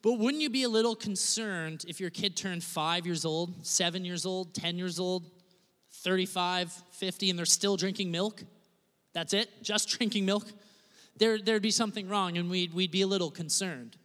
But 0.00 0.14
wouldn't 0.14 0.42
you 0.42 0.48
be 0.48 0.62
a 0.62 0.68
little 0.68 0.94
concerned 0.94 1.84
if 1.86 2.00
your 2.00 2.10
kid 2.10 2.36
turned 2.36 2.64
five 2.64 3.04
years 3.04 3.24
old, 3.24 3.66
seven 3.66 4.04
years 4.04 4.24
old, 4.24 4.54
10 4.54 4.78
years 4.78 4.98
old, 4.98 5.24
35, 5.92 6.72
50, 6.92 7.30
and 7.30 7.38
they're 7.38 7.44
still 7.44 7.76
drinking 7.76 8.10
milk? 8.10 8.42
That's 9.12 9.34
it? 9.34 9.50
Just 9.62 9.90
drinking 9.90 10.24
milk? 10.24 10.46
there, 11.16 11.38
there'd 11.38 11.62
be 11.62 11.70
something 11.70 12.08
wrong 12.08 12.38
and 12.38 12.50
we'd, 12.50 12.74
we'd 12.74 12.90
be 12.90 13.02
a 13.02 13.06
little 13.06 13.30
concerned. 13.30 13.96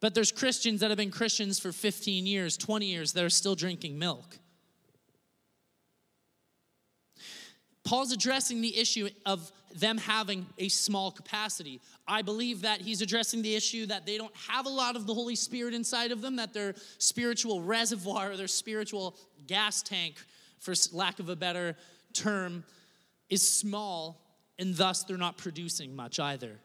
But 0.00 0.14
there's 0.14 0.32
Christians 0.32 0.80
that 0.80 0.90
have 0.90 0.98
been 0.98 1.10
Christians 1.10 1.58
for 1.58 1.72
15 1.72 2.26
years, 2.26 2.56
20 2.56 2.86
years, 2.86 3.12
that 3.12 3.24
are 3.24 3.30
still 3.30 3.54
drinking 3.54 3.98
milk. 3.98 4.38
Paul's 7.84 8.12
addressing 8.12 8.60
the 8.60 8.76
issue 8.76 9.08
of 9.24 9.50
them 9.74 9.96
having 9.96 10.46
a 10.58 10.68
small 10.68 11.10
capacity. 11.10 11.80
I 12.08 12.22
believe 12.22 12.62
that 12.62 12.80
he's 12.80 13.00
addressing 13.00 13.42
the 13.42 13.54
issue 13.54 13.86
that 13.86 14.06
they 14.06 14.18
don't 14.18 14.34
have 14.48 14.66
a 14.66 14.70
lot 14.70 14.96
of 14.96 15.06
the 15.06 15.14
Holy 15.14 15.36
Spirit 15.36 15.72
inside 15.72 16.10
of 16.10 16.20
them, 16.20 16.36
that 16.36 16.52
their 16.52 16.74
spiritual 16.98 17.62
reservoir, 17.62 18.36
their 18.36 18.48
spiritual 18.48 19.16
gas 19.46 19.82
tank, 19.82 20.16
for 20.58 20.74
lack 20.92 21.20
of 21.20 21.28
a 21.28 21.36
better 21.36 21.76
term, 22.12 22.64
is 23.28 23.46
small, 23.46 24.20
and 24.58 24.74
thus 24.74 25.04
they're 25.04 25.16
not 25.16 25.36
producing 25.36 25.94
much 25.94 26.18
either. 26.18 26.58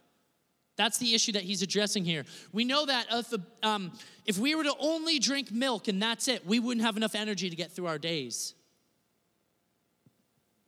That's 0.81 0.97
the 0.97 1.13
issue 1.13 1.33
that 1.33 1.43
he's 1.43 1.61
addressing 1.61 2.05
here. 2.05 2.25
We 2.51 2.65
know 2.65 2.87
that 2.87 3.05
if, 3.11 3.31
um, 3.61 3.91
if 4.25 4.39
we 4.39 4.55
were 4.55 4.63
to 4.63 4.73
only 4.79 5.19
drink 5.19 5.51
milk 5.51 5.87
and 5.87 6.01
that's 6.01 6.27
it, 6.27 6.43
we 6.43 6.59
wouldn't 6.59 6.83
have 6.83 6.97
enough 6.97 7.13
energy 7.13 7.51
to 7.51 7.55
get 7.55 7.71
through 7.71 7.85
our 7.85 7.99
days. 7.99 8.55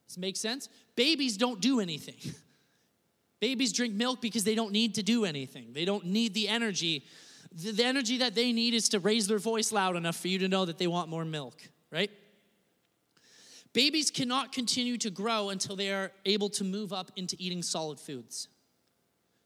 Does 0.07 0.19
make 0.19 0.37
sense? 0.37 0.69
Babies 0.95 1.35
don't 1.35 1.59
do 1.59 1.79
anything. 1.79 2.35
Babies 3.39 3.73
drink 3.73 3.95
milk 3.95 4.21
because 4.21 4.43
they 4.43 4.53
don't 4.53 4.71
need 4.71 4.93
to 4.95 5.03
do 5.03 5.25
anything. 5.25 5.73
They 5.73 5.83
don't 5.83 6.05
need 6.05 6.35
the 6.35 6.47
energy. 6.47 7.05
The 7.51 7.83
energy 7.83 8.19
that 8.19 8.35
they 8.35 8.51
need 8.51 8.75
is 8.75 8.89
to 8.89 8.99
raise 8.99 9.25
their 9.25 9.39
voice 9.39 9.71
loud 9.71 9.95
enough 9.95 10.17
for 10.17 10.27
you 10.27 10.37
to 10.39 10.47
know 10.47 10.65
that 10.65 10.77
they 10.77 10.85
want 10.85 11.09
more 11.09 11.25
milk, 11.25 11.59
right? 11.91 12.11
Babies 13.73 14.11
cannot 14.11 14.51
continue 14.51 14.99
to 14.99 15.09
grow 15.09 15.49
until 15.49 15.75
they 15.75 15.91
are 15.91 16.11
able 16.23 16.49
to 16.49 16.63
move 16.63 16.93
up 16.93 17.11
into 17.15 17.35
eating 17.39 17.63
solid 17.63 17.99
foods. 17.99 18.47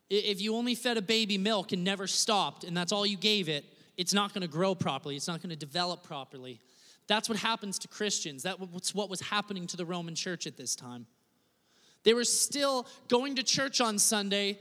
If 0.09 0.41
you 0.41 0.55
only 0.55 0.75
fed 0.75 0.97
a 0.97 1.01
baby 1.01 1.37
milk 1.37 1.71
and 1.73 1.83
never 1.83 2.07
stopped, 2.07 2.63
and 2.63 2.75
that's 2.75 2.91
all 2.91 3.05
you 3.05 3.17
gave 3.17 3.49
it, 3.49 3.65
it's 3.97 4.13
not 4.13 4.33
going 4.33 4.43
to 4.43 4.47
grow 4.47 4.75
properly. 4.75 5.15
It's 5.15 5.27
not 5.27 5.41
going 5.41 5.49
to 5.49 5.55
develop 5.55 6.03
properly. 6.03 6.59
That's 7.07 7.27
what 7.27 7.37
happens 7.37 7.79
to 7.79 7.87
Christians. 7.87 8.43
That's 8.43 8.93
what 8.93 9.09
was 9.09 9.21
happening 9.21 9.67
to 9.67 9.77
the 9.77 9.85
Roman 9.85 10.15
church 10.15 10.47
at 10.47 10.55
this 10.55 10.75
time. 10.75 11.07
They 12.03 12.13
were 12.13 12.23
still 12.23 12.87
going 13.07 13.35
to 13.35 13.43
church 13.43 13.81
on 13.81 13.99
Sunday, 13.99 14.59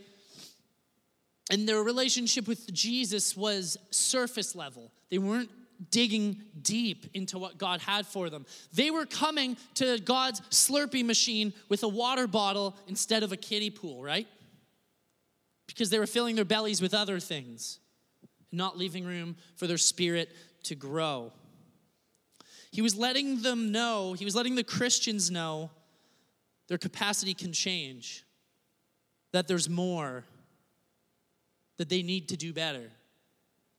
and 1.51 1.69
their 1.69 1.83
relationship 1.83 2.49
with 2.49 2.73
Jesus 2.73 3.37
was 3.37 3.77
surface 3.91 4.57
level. 4.57 4.91
They 5.11 5.19
weren't 5.19 5.51
digging 5.91 6.41
deep 6.63 7.07
into 7.15 7.39
what 7.39 7.59
God 7.59 7.81
had 7.81 8.07
for 8.07 8.31
them. 8.31 8.47
They 8.73 8.91
were 8.91 9.07
coming 9.07 9.57
to 9.75 9.99
God's 10.01 10.41
Slurpee 10.51 11.05
machine 11.05 11.53
with 11.69 11.83
a 11.83 11.89
water 11.89 12.27
bottle 12.27 12.75
instead 12.89 13.23
of 13.23 13.31
a 13.31 13.37
kiddie 13.37 13.71
pool, 13.71 14.03
right? 14.03 14.27
Because 15.67 15.91
they 15.91 15.99
were 15.99 16.07
filling 16.07 16.37
their 16.37 16.45
bellies 16.45 16.81
with 16.81 16.95
other 16.95 17.19
things, 17.19 17.81
not 18.53 18.79
leaving 18.79 19.05
room 19.05 19.37
for 19.57 19.67
their 19.67 19.79
spirit 19.79 20.31
to 20.65 20.75
grow. 20.75 21.33
He 22.71 22.83
was 22.83 22.97
letting 22.97 23.43
them 23.43 23.73
know, 23.73 24.13
he 24.13 24.25
was 24.25 24.35
letting 24.35 24.55
the 24.55 24.65
Christians 24.65 25.31
know 25.31 25.71
their 26.69 26.79
capacity 26.79 27.35
can 27.35 27.53
change, 27.53 28.25
that 29.33 29.49
there's 29.49 29.69
more, 29.69 30.25
that 31.79 31.89
they 31.89 32.03
need 32.03 32.29
to 32.29 32.37
do 32.37 32.53
better. 32.53 32.91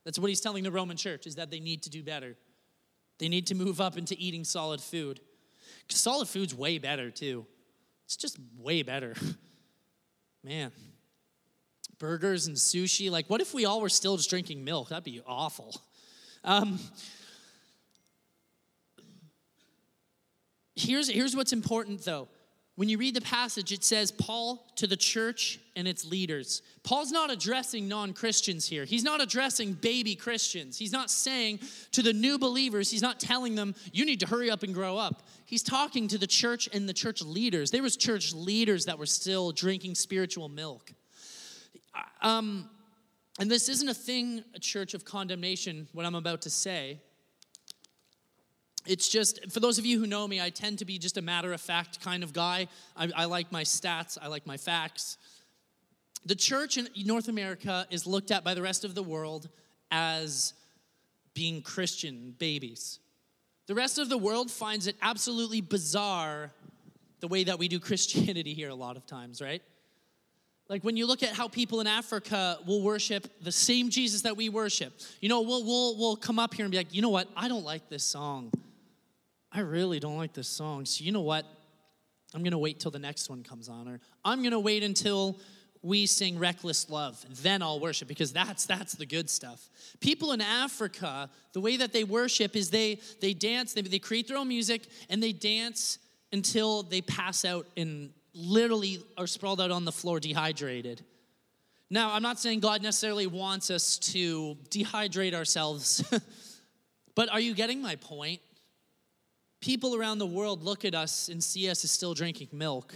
That's 0.06 0.17
what 0.17 0.29
he's 0.29 0.41
telling 0.41 0.63
the 0.63 0.72
Roman 0.72 0.98
church 0.98 1.27
is 1.27 1.36
that 1.36 1.51
they 1.51 1.60
need 1.60 1.84
to 1.84 1.89
do 1.89 2.01
better. 2.01 2.36
They 3.20 3.27
need 3.27 3.48
to 3.48 3.56
move 3.56 3.82
up 3.82 3.98
into 3.98 4.15
eating 4.17 4.44
solid 4.44 4.79
food. 4.79 5.20
Solid 5.89 6.27
food's 6.27 6.53
way 6.53 6.77
better 6.77 7.12
too. 7.12 7.46
It's 8.06 8.15
just 8.15 8.38
way 8.58 8.84
better. 8.84 9.15
Man. 10.44 10.72
Burgers 12.00 12.48
and 12.48 12.56
sushi. 12.56 13.10
Like, 13.10 13.30
what 13.30 13.42
if 13.42 13.54
we 13.54 13.66
all 13.66 13.82
were 13.82 13.89
still 13.89 14.18
just 14.18 14.30
drinking 14.30 14.63
milk? 14.63 14.89
That'd 14.89 15.04
be 15.04 15.22
awful. 15.25 15.80
Um, 16.44 16.80
here's, 20.75 21.10
here's 21.10 21.36
what's 21.36 21.54
important 21.54 22.06
though. 22.06 22.27
When 22.77 22.89
you 22.89 23.00
read 23.00 23.16
the 23.16 23.22
passage, 23.22 23.72
it 23.72 23.84
says 23.84 24.12
Paul 24.12 24.63
to 24.75 24.86
the 24.86 24.96
church 24.96 25.60
and 25.75 25.88
its 25.88 26.06
leaders. 26.06 26.62
Paul's 26.84 27.12
not 27.12 27.32
addressing 27.32 27.88
non 27.88 28.13
Christians 28.13 28.68
here. 28.70 28.86
He's 28.86 29.04
not 29.04 29.20
addressing 29.20 29.74
baby 29.74 30.13
Christians. 30.13 30.77
He's 30.77 30.92
not 30.92 31.10
saying 31.10 31.60
to 31.94 32.04
the 32.04 32.13
new 32.13 32.38
believers, 32.38 32.92
he's 32.92 33.01
not 33.01 33.20
telling 33.20 33.56
them, 33.56 33.74
you 33.92 34.06
need 34.06 34.20
to 34.20 34.27
hurry 34.27 34.51
up 34.51 34.62
and 34.62 34.75
grow 34.75 34.96
up. 34.96 35.24
He's 35.48 35.63
talking 35.63 36.08
to 36.10 36.20
the 36.20 36.27
church 36.27 36.70
and 36.72 36.88
the 36.88 36.94
church 36.94 37.24
leaders. 37.24 37.72
There 37.72 37.82
was 37.82 37.98
church 37.98 38.32
leaders 38.32 38.86
that 38.86 39.00
were 39.00 39.08
still 39.08 39.51
drinking 39.51 39.96
spiritual 39.96 40.48
milk. 40.48 40.94
Um, 42.22 42.70
and 43.39 43.51
this 43.51 43.70
isn't 43.70 43.88
a 43.88 43.94
thing, 43.94 44.44
a 44.56 44.60
church 44.60 44.94
of 44.94 45.06
condemnation, 45.06 45.88
what 45.94 46.06
I'm 46.06 46.16
about 46.16 46.42
to 46.44 46.50
say. 46.50 47.00
It's 48.88 49.10
just 49.10 49.51
for 49.51 49.60
those 49.60 49.77
of 49.77 49.86
you 49.86 50.00
who 50.00 50.08
know 50.08 50.27
me 50.27 50.39
i 50.39 50.50
tend 50.50 50.80
to 50.80 50.86
be 50.86 50.98
just 50.98 51.18
a 51.18 51.22
matter 51.22 51.51
of 51.54 51.62
fact 51.62 52.01
kind 52.01 52.24
of 52.24 52.34
guy. 52.34 52.68
I, 52.96 53.10
I, 53.16 53.25
like 53.25 53.51
my 53.51 53.63
stats 53.63 54.18
i 54.22 54.27
like 54.27 54.48
my 54.48 54.58
facts. 54.58 55.18
The 56.25 56.36
church 56.36 56.77
in 56.77 56.88
north 57.06 57.27
america 57.27 57.86
is 57.92 58.08
looked 58.08 58.32
at 58.32 58.44
by 58.44 58.54
the 58.54 58.62
rest 58.62 58.86
of 58.86 58.96
the 58.96 59.04
world 59.04 59.50
as 59.92 60.54
being 61.34 61.62
christian 61.62 62.34
babies. 62.39 63.00
The 63.68 63.75
rest 63.75 64.00
of 64.00 64.08
the 64.08 64.18
world 64.18 64.50
finds 64.50 64.88
it 64.88 64.96
absolutely 65.01 65.60
bizarre 65.60 66.51
the 67.20 67.27
way 67.27 67.44
that 67.44 67.60
we 67.60 67.68
do 67.68 67.80
christianity 67.80 68.54
here 68.54 68.70
a 68.70 68.75
lot 68.75 68.96
of 68.96 69.06
times 69.06 69.42
right 69.42 69.62
like 70.69 70.83
when 70.83 70.97
you 70.97 71.05
look 71.05 71.24
at 71.24 71.33
how 71.33 71.47
people 71.47 71.79
in 71.79 71.88
Africa 71.88 72.57
will 72.65 72.81
worship 72.81 73.27
the 73.41 73.51
same 73.51 73.89
Jesus 73.89 74.24
that 74.24 74.36
we 74.36 74.50
worship, 74.50 74.93
you 75.21 75.29
know, 75.29 75.41
we'll, 75.41 75.63
we'll, 75.63 75.97
we'll 75.97 76.15
come 76.15 76.39
up 76.39 76.53
here 76.53 76.65
and 76.65 76.71
be 76.71 76.77
like, 76.77 76.93
you 76.93 77.01
know 77.01 77.09
what, 77.09 77.29
I 77.36 77.47
don't 77.47 77.63
like 77.63 77.89
this 77.89 78.03
song. 78.03 78.51
I 79.51 79.62
really 79.62 80.00
don't 80.00 80.17
like 80.17 80.33
this 80.33 80.47
song. 80.47 80.86
So 80.86 81.03
you 81.03 81.12
know 81.12 81.21
what? 81.21 81.45
I'm 82.33 82.43
going 82.43 82.51
to 82.51 82.57
wait 82.57 82.79
till 82.79 82.91
the 82.91 83.00
next 83.00 83.29
one 83.29 83.43
comes 83.43 83.69
on 83.69 83.88
or 83.88 84.00
I'm 84.25 84.41
going 84.41 84.51
to 84.51 84.59
wait 84.59 84.83
until 84.83 85.39
we 85.81 86.05
sing 86.05 86.38
reckless 86.38 86.89
love 86.89 87.24
and 87.27 87.36
then 87.38 87.62
i'll 87.62 87.79
worship 87.79 88.07
because 88.07 88.33
that's 88.33 88.65
that's 88.65 88.93
the 88.93 89.05
good 89.05 89.29
stuff 89.29 89.69
people 90.00 90.31
in 90.31 90.41
africa 90.41 91.29
the 91.53 91.62
way 91.62 91.77
that 91.77 91.93
they 91.93 92.03
worship 92.03 92.55
is 92.55 92.69
they 92.69 93.00
they 93.21 93.33
dance 93.33 93.74
they, 93.74 93.81
they 93.81 94.00
create 94.00 94.27
their 94.27 94.38
own 94.38 94.47
music 94.47 94.88
and 95.09 95.21
they 95.21 95.31
dance 95.31 96.00
until 96.33 96.83
they 96.83 97.01
pass 97.01 97.45
out 97.45 97.67
and 97.77 98.09
literally 98.38 99.00
are 99.17 99.27
sprawled 99.27 99.60
out 99.60 99.72
on 99.72 99.84
the 99.84 99.91
floor 99.91 100.20
dehydrated 100.20 101.01
now 101.89 102.13
i'm 102.13 102.22
not 102.22 102.39
saying 102.39 102.60
god 102.60 102.82
necessarily 102.82 103.27
wants 103.27 103.70
us 103.72 103.98
to 103.98 104.56
dehydrate 104.70 105.34
ourselves 105.34 106.03
but 107.15 107.29
are 107.29 107.39
you 107.39 107.53
getting 107.53 107.82
my 107.82 107.96
point 107.96 108.39
people 109.62 109.96
around 109.96 110.20
the 110.20 110.25
world 110.25 110.63
look 110.63 110.86
at 110.86 110.96
us 110.96 111.29
and 111.29 111.44
see 111.44 111.70
us 111.70 111.84
as 111.84 111.91
still 111.91 112.13
drinking 112.13 112.50
milk. 112.51 112.94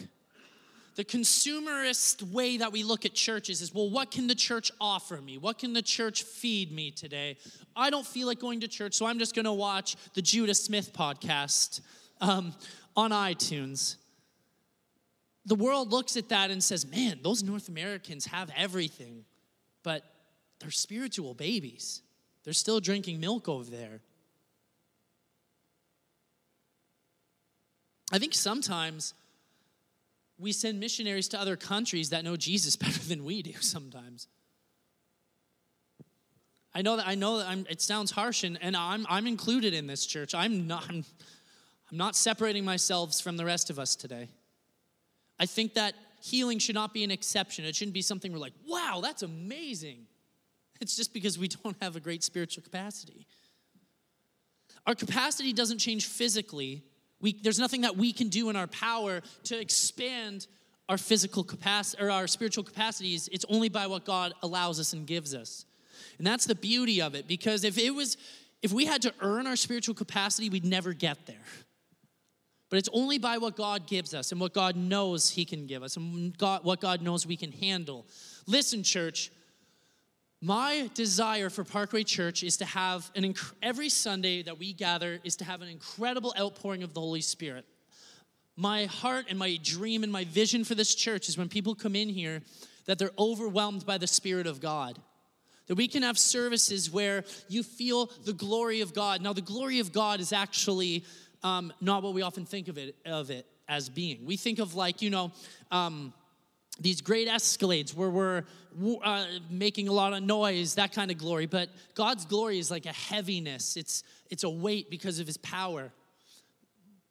The 0.95 1.05
consumerist 1.05 2.21
way 2.31 2.57
that 2.57 2.71
we 2.71 2.83
look 2.83 3.05
at 3.05 3.13
churches 3.13 3.61
is 3.61 3.73
well, 3.73 3.89
what 3.89 4.11
can 4.11 4.27
the 4.27 4.35
church 4.35 4.71
offer 4.79 5.17
me? 5.21 5.37
What 5.37 5.57
can 5.57 5.73
the 5.73 5.81
church 5.81 6.23
feed 6.23 6.71
me 6.71 6.91
today? 6.91 7.37
I 7.75 7.89
don't 7.89 8.05
feel 8.05 8.27
like 8.27 8.39
going 8.39 8.59
to 8.59 8.67
church, 8.67 8.93
so 8.93 9.05
I'm 9.05 9.17
just 9.17 9.33
gonna 9.33 9.53
watch 9.53 9.95
the 10.13 10.21
Judah 10.21 10.53
Smith 10.53 10.93
podcast 10.93 11.81
um, 12.19 12.53
on 12.95 13.11
iTunes. 13.11 13.95
The 15.45 15.55
world 15.55 15.91
looks 15.91 16.17
at 16.17 16.29
that 16.29 16.51
and 16.51 16.63
says, 16.63 16.85
man, 16.85 17.19
those 17.23 17.41
North 17.41 17.67
Americans 17.67 18.25
have 18.25 18.51
everything, 18.55 19.25
but 19.83 20.03
they're 20.59 20.71
spiritual 20.71 21.33
babies. 21.33 22.01
They're 22.43 22.53
still 22.53 22.79
drinking 22.79 23.19
milk 23.19 23.49
over 23.49 23.69
there. 23.69 24.01
I 28.11 28.19
think 28.19 28.33
sometimes 28.33 29.13
we 30.37 30.51
send 30.51 30.79
missionaries 30.79 31.27
to 31.29 31.39
other 31.39 31.55
countries 31.55 32.09
that 32.09 32.23
know 32.23 32.35
Jesus 32.35 32.75
better 32.77 32.99
than 32.99 33.23
we 33.23 33.41
do 33.41 33.53
sometimes. 33.61 34.27
I 36.73 36.81
know 36.81 36.97
that 36.97 37.07
I 37.07 37.15
know 37.15 37.39
that 37.39 37.47
I'm, 37.47 37.65
it 37.69 37.81
sounds 37.81 38.11
harsh, 38.11 38.43
and, 38.43 38.57
and 38.61 38.77
I'm, 38.77 39.05
I'm 39.09 39.27
included 39.27 39.73
in 39.73 39.87
this 39.87 40.05
church. 40.05 40.33
I'm 40.33 40.67
not, 40.67 40.85
I'm, 40.87 41.03
I'm 41.91 41.97
not 41.97 42.15
separating 42.15 42.63
myself 42.63 43.19
from 43.19 43.35
the 43.37 43.43
rest 43.43 43.69
of 43.69 43.77
us 43.77 43.95
today. 43.95 44.29
I 45.41 45.47
think 45.47 45.73
that 45.73 45.95
healing 46.21 46.59
should 46.59 46.75
not 46.75 46.93
be 46.93 47.03
an 47.03 47.09
exception. 47.09 47.65
It 47.65 47.75
shouldn't 47.75 47.95
be 47.95 48.03
something 48.03 48.31
we're 48.31 48.37
like, 48.37 48.53
wow, 48.67 48.99
that's 49.01 49.23
amazing. 49.23 50.05
It's 50.79 50.95
just 50.95 51.15
because 51.15 51.39
we 51.39 51.47
don't 51.47 51.75
have 51.81 51.95
a 51.95 51.99
great 51.99 52.23
spiritual 52.23 52.63
capacity. 52.63 53.25
Our 54.85 54.93
capacity 54.93 55.51
doesn't 55.51 55.79
change 55.79 56.05
physically, 56.05 56.83
we, 57.19 57.33
there's 57.33 57.59
nothing 57.59 57.81
that 57.81 57.97
we 57.97 58.13
can 58.13 58.29
do 58.29 58.49
in 58.49 58.55
our 58.55 58.67
power 58.67 59.21
to 59.43 59.59
expand 59.59 60.47
our 60.89 60.97
physical 60.97 61.43
capacity 61.43 62.01
or 62.01 62.09
our 62.09 62.25
spiritual 62.25 62.63
capacities. 62.63 63.29
It's 63.31 63.45
only 63.47 63.69
by 63.69 63.85
what 63.87 64.05
God 64.05 64.33
allows 64.41 64.79
us 64.79 64.93
and 64.93 65.05
gives 65.05 65.35
us. 65.35 65.65
And 66.17 66.25
that's 66.25 66.45
the 66.45 66.55
beauty 66.55 67.01
of 67.01 67.13
it 67.13 67.27
because 67.27 67.63
if 67.63 67.77
it 67.77 67.91
was 67.91 68.17
if 68.61 68.71
we 68.71 68.85
had 68.85 69.01
to 69.03 69.13
earn 69.21 69.47
our 69.47 69.55
spiritual 69.55 69.95
capacity, 69.95 70.49
we'd 70.49 70.65
never 70.65 70.93
get 70.93 71.25
there. 71.25 71.35
But 72.71 72.77
it's 72.77 72.89
only 72.93 73.17
by 73.17 73.37
what 73.37 73.57
God 73.57 73.85
gives 73.85 74.13
us 74.13 74.31
and 74.31 74.39
what 74.39 74.53
God 74.53 74.77
knows 74.77 75.29
He 75.29 75.43
can 75.43 75.67
give 75.67 75.83
us 75.83 75.97
and 75.97 76.35
God, 76.37 76.63
what 76.63 76.79
God 76.79 77.01
knows 77.01 77.27
we 77.27 77.35
can 77.35 77.51
handle. 77.51 78.07
Listen, 78.47 78.81
church, 78.81 79.29
my 80.41 80.89
desire 80.93 81.49
for 81.49 81.65
Parkway 81.65 82.03
Church 82.03 82.43
is 82.43 82.55
to 82.57 82.65
have 82.65 83.11
an 83.13 83.23
inc- 83.25 83.53
every 83.61 83.89
Sunday 83.89 84.41
that 84.43 84.57
we 84.57 84.71
gather 84.71 85.19
is 85.25 85.35
to 85.35 85.43
have 85.43 85.61
an 85.61 85.67
incredible 85.67 86.33
outpouring 86.39 86.81
of 86.81 86.93
the 86.93 87.01
Holy 87.01 87.19
Spirit. 87.19 87.65
My 88.55 88.85
heart 88.85 89.25
and 89.29 89.37
my 89.37 89.59
dream 89.61 90.03
and 90.03 90.11
my 90.11 90.23
vision 90.23 90.63
for 90.63 90.73
this 90.73 90.95
church 90.95 91.27
is 91.27 91.37
when 91.37 91.49
people 91.49 91.75
come 91.75 91.95
in 91.95 92.07
here 92.07 92.41
that 92.85 92.97
they're 92.97 93.11
overwhelmed 93.19 93.85
by 93.85 93.97
the 93.97 94.07
Spirit 94.07 94.47
of 94.47 94.61
God. 94.61 94.97
That 95.67 95.75
we 95.75 95.89
can 95.89 96.03
have 96.03 96.17
services 96.17 96.89
where 96.89 97.25
you 97.49 97.63
feel 97.63 98.09
the 98.23 98.33
glory 98.33 98.79
of 98.79 98.93
God. 98.93 99.21
Now, 99.21 99.33
the 99.33 99.41
glory 99.41 99.79
of 99.79 99.91
God 99.91 100.21
is 100.21 100.31
actually 100.31 101.03
um, 101.43 101.73
not 101.81 102.03
what 102.03 102.13
we 102.13 102.21
often 102.21 102.45
think 102.45 102.67
of 102.67 102.77
it, 102.77 102.95
of 103.05 103.31
it 103.31 103.45
as 103.67 103.89
being. 103.89 104.25
We 104.25 104.37
think 104.37 104.59
of 104.59 104.75
like, 104.75 105.01
you 105.01 105.09
know, 105.09 105.31
um, 105.71 106.13
these 106.79 107.01
great 107.01 107.27
escalades 107.27 107.93
where 107.93 108.09
we're 108.09 108.43
uh, 109.03 109.25
making 109.49 109.87
a 109.87 109.91
lot 109.91 110.13
of 110.13 110.23
noise, 110.23 110.75
that 110.75 110.93
kind 110.93 111.11
of 111.11 111.17
glory. 111.17 111.45
But 111.45 111.69
God's 111.95 112.25
glory 112.25 112.59
is 112.59 112.71
like 112.71 112.85
a 112.85 112.93
heaviness, 112.93 113.77
it's, 113.77 114.03
it's 114.29 114.43
a 114.43 114.49
weight 114.49 114.89
because 114.89 115.19
of 115.19 115.27
his 115.27 115.37
power. 115.37 115.91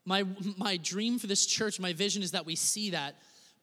My, 0.06 0.24
my 0.56 0.76
dream 0.78 1.18
for 1.18 1.26
this 1.26 1.46
church, 1.46 1.78
my 1.78 1.92
vision 1.92 2.22
is 2.22 2.32
that 2.32 2.46
we 2.46 2.56
see 2.56 2.90
that. 2.90 3.16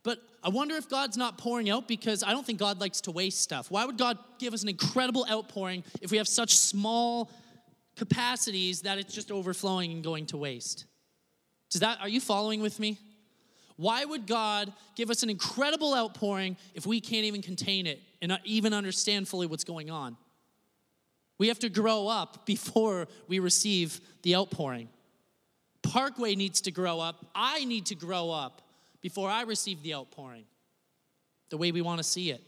But 0.03 0.19
I 0.43 0.49
wonder 0.49 0.75
if 0.75 0.87
God's 0.87 1.17
not 1.17 1.37
pouring 1.37 1.69
out 1.69 1.87
because 1.87 2.23
I 2.23 2.31
don't 2.31 2.45
think 2.45 2.59
God 2.59 2.79
likes 2.79 3.01
to 3.01 3.11
waste 3.11 3.41
stuff. 3.41 3.69
Why 3.69 3.83
would 3.83 3.97
God 3.97 4.17
give 4.39 4.53
us 4.53 4.63
an 4.63 4.69
incredible 4.69 5.25
outpouring 5.29 5.83
if 5.99 6.11
we 6.11 6.17
have 6.17 6.27
such 6.27 6.55
small 6.55 7.29
capacities 7.97 8.81
that 8.81 8.97
it's 8.97 9.13
just 9.13 9.31
overflowing 9.31 9.91
and 9.91 10.03
going 10.03 10.25
to 10.27 10.37
waste. 10.37 10.85
Does 11.69 11.81
that 11.81 11.99
are 12.01 12.09
you 12.09 12.21
following 12.21 12.61
with 12.61 12.79
me? 12.79 12.97
Why 13.75 14.03
would 14.03 14.25
God 14.25 14.73
give 14.95 15.09
us 15.09 15.21
an 15.21 15.29
incredible 15.29 15.93
outpouring 15.93 16.57
if 16.73 16.85
we 16.85 16.99
can't 16.99 17.25
even 17.25 17.41
contain 17.41 17.85
it 17.85 18.01
and 18.21 18.29
not 18.29 18.41
even 18.43 18.73
understand 18.73 19.27
fully 19.27 19.45
what's 19.45 19.63
going 19.63 19.91
on? 19.91 20.17
We 21.37 21.49
have 21.49 21.59
to 21.59 21.69
grow 21.69 22.07
up 22.07 22.45
before 22.45 23.07
we 23.27 23.39
receive 23.39 23.99
the 24.23 24.35
outpouring. 24.35 24.89
Parkway 25.83 26.35
needs 26.35 26.61
to 26.61 26.71
grow 26.71 26.99
up. 26.99 27.25
I 27.35 27.65
need 27.65 27.87
to 27.87 27.95
grow 27.95 28.31
up 28.31 28.61
before 29.01 29.29
I 29.29 29.43
receive 29.43 29.83
the 29.83 29.93
outpouring 29.93 30.45
the 31.49 31.57
way 31.57 31.71
we 31.71 31.81
want 31.81 31.99
to 31.99 32.03
see 32.03 32.31
it. 32.31 32.41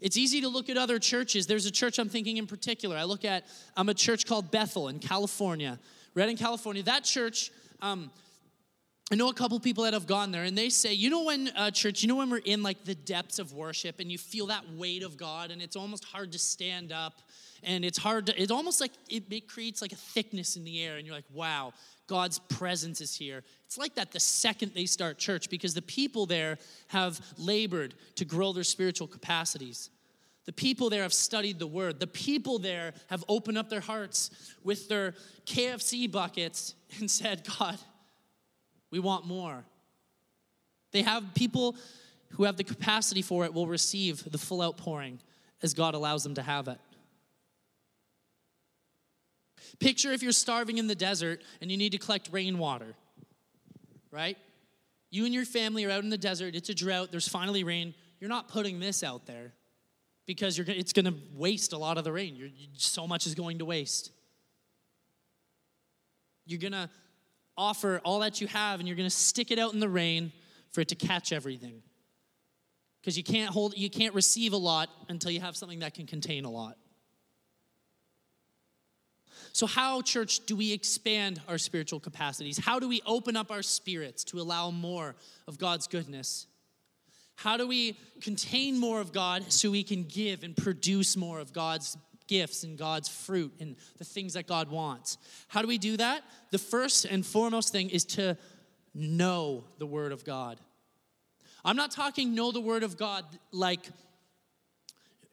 It's 0.00 0.16
easy 0.16 0.42
to 0.42 0.48
look 0.48 0.68
at 0.68 0.76
other 0.76 0.98
churches. 0.98 1.46
There's 1.46 1.66
a 1.66 1.70
church 1.70 1.98
I'm 1.98 2.08
thinking 2.08 2.36
in 2.36 2.46
particular. 2.46 2.96
I 2.96 3.04
look 3.04 3.24
at 3.24 3.44
I'm 3.76 3.88
a 3.88 3.94
church 3.94 4.26
called 4.26 4.50
Bethel 4.50 4.88
in 4.88 4.98
California, 4.98 5.78
Redding, 6.14 6.36
California. 6.36 6.82
That 6.82 7.04
church, 7.04 7.50
um, 7.80 8.10
I 9.10 9.14
know 9.14 9.28
a 9.28 9.34
couple 9.34 9.58
people 9.60 9.84
that 9.84 9.94
have 9.94 10.06
gone 10.06 10.32
there, 10.32 10.42
and 10.42 10.58
they 10.58 10.68
say, 10.68 10.92
you 10.92 11.08
know, 11.10 11.24
when 11.24 11.48
uh, 11.56 11.70
church, 11.70 12.02
you 12.02 12.08
know, 12.08 12.16
when 12.16 12.28
we're 12.28 12.38
in 12.38 12.62
like 12.62 12.84
the 12.84 12.94
depths 12.94 13.38
of 13.38 13.52
worship, 13.52 14.00
and 14.00 14.10
you 14.10 14.18
feel 14.18 14.46
that 14.46 14.64
weight 14.72 15.02
of 15.02 15.16
God, 15.16 15.50
and 15.50 15.62
it's 15.62 15.76
almost 15.76 16.04
hard 16.04 16.32
to 16.32 16.38
stand 16.38 16.92
up, 16.92 17.22
and 17.62 17.84
it's 17.84 17.98
hard 17.98 18.26
to. 18.26 18.40
It's 18.40 18.52
almost 18.52 18.80
like 18.80 18.92
it, 19.08 19.24
it 19.30 19.48
creates 19.48 19.80
like 19.80 19.92
a 19.92 19.96
thickness 19.96 20.56
in 20.56 20.64
the 20.64 20.82
air, 20.82 20.96
and 20.96 21.06
you're 21.06 21.14
like, 21.14 21.24
wow, 21.32 21.72
God's 22.06 22.38
presence 22.38 23.00
is 23.00 23.16
here. 23.16 23.42
It's 23.64 23.78
like 23.78 23.94
that 23.96 24.12
the 24.12 24.20
second 24.20 24.72
they 24.74 24.86
start 24.86 25.18
church 25.18 25.50
because 25.50 25.74
the 25.74 25.82
people 25.82 26.26
there 26.26 26.58
have 26.88 27.20
labored 27.36 27.94
to 28.16 28.24
grow 28.24 28.52
their 28.52 28.64
spiritual 28.64 29.08
capacities. 29.08 29.90
The 30.44 30.52
people 30.52 30.88
there 30.88 31.02
have 31.02 31.12
studied 31.12 31.58
the 31.58 31.66
word. 31.66 31.98
The 31.98 32.06
people 32.06 32.60
there 32.60 32.94
have 33.08 33.24
opened 33.28 33.58
up 33.58 33.68
their 33.68 33.80
hearts 33.80 34.30
with 34.62 34.88
their 34.88 35.14
KFC 35.44 36.10
buckets 36.10 36.74
and 37.00 37.10
said, 37.10 37.46
God, 37.58 37.78
we 38.90 39.00
want 39.00 39.26
more. 39.26 39.64
They 40.92 41.02
have 41.02 41.34
people 41.34 41.76
who 42.30 42.44
have 42.44 42.56
the 42.56 42.64
capacity 42.64 43.22
for 43.22 43.44
it 43.44 43.52
will 43.52 43.66
receive 43.66 44.30
the 44.30 44.38
full 44.38 44.62
outpouring 44.62 45.18
as 45.62 45.74
God 45.74 45.94
allows 45.94 46.22
them 46.22 46.34
to 46.34 46.42
have 46.42 46.68
it. 46.68 46.78
Picture 49.78 50.12
if 50.12 50.22
you're 50.22 50.32
starving 50.32 50.78
in 50.78 50.86
the 50.86 50.94
desert 50.94 51.42
and 51.60 51.70
you 51.70 51.76
need 51.76 51.92
to 51.92 51.98
collect 51.98 52.28
rainwater, 52.32 52.94
right? 54.10 54.36
You 55.10 55.24
and 55.24 55.32
your 55.32 55.44
family 55.44 55.84
are 55.84 55.90
out 55.90 56.04
in 56.04 56.10
the 56.10 56.18
desert, 56.18 56.54
it's 56.54 56.68
a 56.68 56.74
drought, 56.74 57.10
there's 57.10 57.28
finally 57.28 57.64
rain. 57.64 57.94
You're 58.20 58.30
not 58.30 58.48
putting 58.48 58.80
this 58.80 59.02
out 59.02 59.26
there 59.26 59.52
because 60.26 60.58
you're, 60.58 60.66
it's 60.68 60.92
going 60.92 61.06
to 61.06 61.14
waste 61.34 61.72
a 61.72 61.78
lot 61.78 61.98
of 61.98 62.04
the 62.04 62.12
rain. 62.12 62.36
You're, 62.36 62.48
so 62.74 63.06
much 63.06 63.26
is 63.26 63.34
going 63.34 63.58
to 63.58 63.64
waste. 63.64 64.10
You're 66.44 66.60
going 66.60 66.72
to 66.72 66.90
offer 67.56 68.00
all 68.04 68.20
that 68.20 68.40
you 68.40 68.46
have 68.48 68.80
and 68.80 68.88
you're 68.88 68.96
going 68.96 69.08
to 69.08 69.14
stick 69.14 69.50
it 69.50 69.58
out 69.58 69.72
in 69.72 69.80
the 69.80 69.88
rain 69.88 70.32
for 70.72 70.80
it 70.80 70.88
to 70.88 70.94
catch 70.94 71.32
everything. 71.32 71.82
Because 73.00 73.16
you 73.16 73.24
can't 73.24 73.50
hold 73.50 73.76
you 73.76 73.88
can't 73.88 74.14
receive 74.14 74.52
a 74.52 74.56
lot 74.56 74.88
until 75.08 75.30
you 75.30 75.40
have 75.40 75.56
something 75.56 75.78
that 75.78 75.94
can 75.94 76.06
contain 76.06 76.44
a 76.44 76.50
lot. 76.50 76.76
So, 79.56 79.66
how, 79.66 80.02
church, 80.02 80.44
do 80.44 80.54
we 80.54 80.74
expand 80.74 81.40
our 81.48 81.56
spiritual 81.56 81.98
capacities? 81.98 82.58
How 82.58 82.78
do 82.78 82.86
we 82.86 83.00
open 83.06 83.38
up 83.38 83.50
our 83.50 83.62
spirits 83.62 84.22
to 84.24 84.38
allow 84.38 84.70
more 84.70 85.16
of 85.48 85.56
God's 85.56 85.86
goodness? 85.86 86.46
How 87.36 87.56
do 87.56 87.66
we 87.66 87.96
contain 88.20 88.78
more 88.78 89.00
of 89.00 89.14
God 89.14 89.50
so 89.50 89.70
we 89.70 89.82
can 89.82 90.02
give 90.02 90.42
and 90.42 90.54
produce 90.54 91.16
more 91.16 91.40
of 91.40 91.54
God's 91.54 91.96
gifts 92.26 92.64
and 92.64 92.76
God's 92.76 93.08
fruit 93.08 93.50
and 93.58 93.76
the 93.96 94.04
things 94.04 94.34
that 94.34 94.46
God 94.46 94.68
wants? 94.70 95.16
How 95.48 95.62
do 95.62 95.68
we 95.68 95.78
do 95.78 95.96
that? 95.96 96.22
The 96.50 96.58
first 96.58 97.06
and 97.06 97.24
foremost 97.24 97.72
thing 97.72 97.88
is 97.88 98.04
to 98.04 98.36
know 98.94 99.64
the 99.78 99.86
Word 99.86 100.12
of 100.12 100.22
God. 100.22 100.60
I'm 101.64 101.76
not 101.76 101.92
talking 101.92 102.34
know 102.34 102.52
the 102.52 102.60
Word 102.60 102.82
of 102.82 102.98
God 102.98 103.24
like 103.52 103.88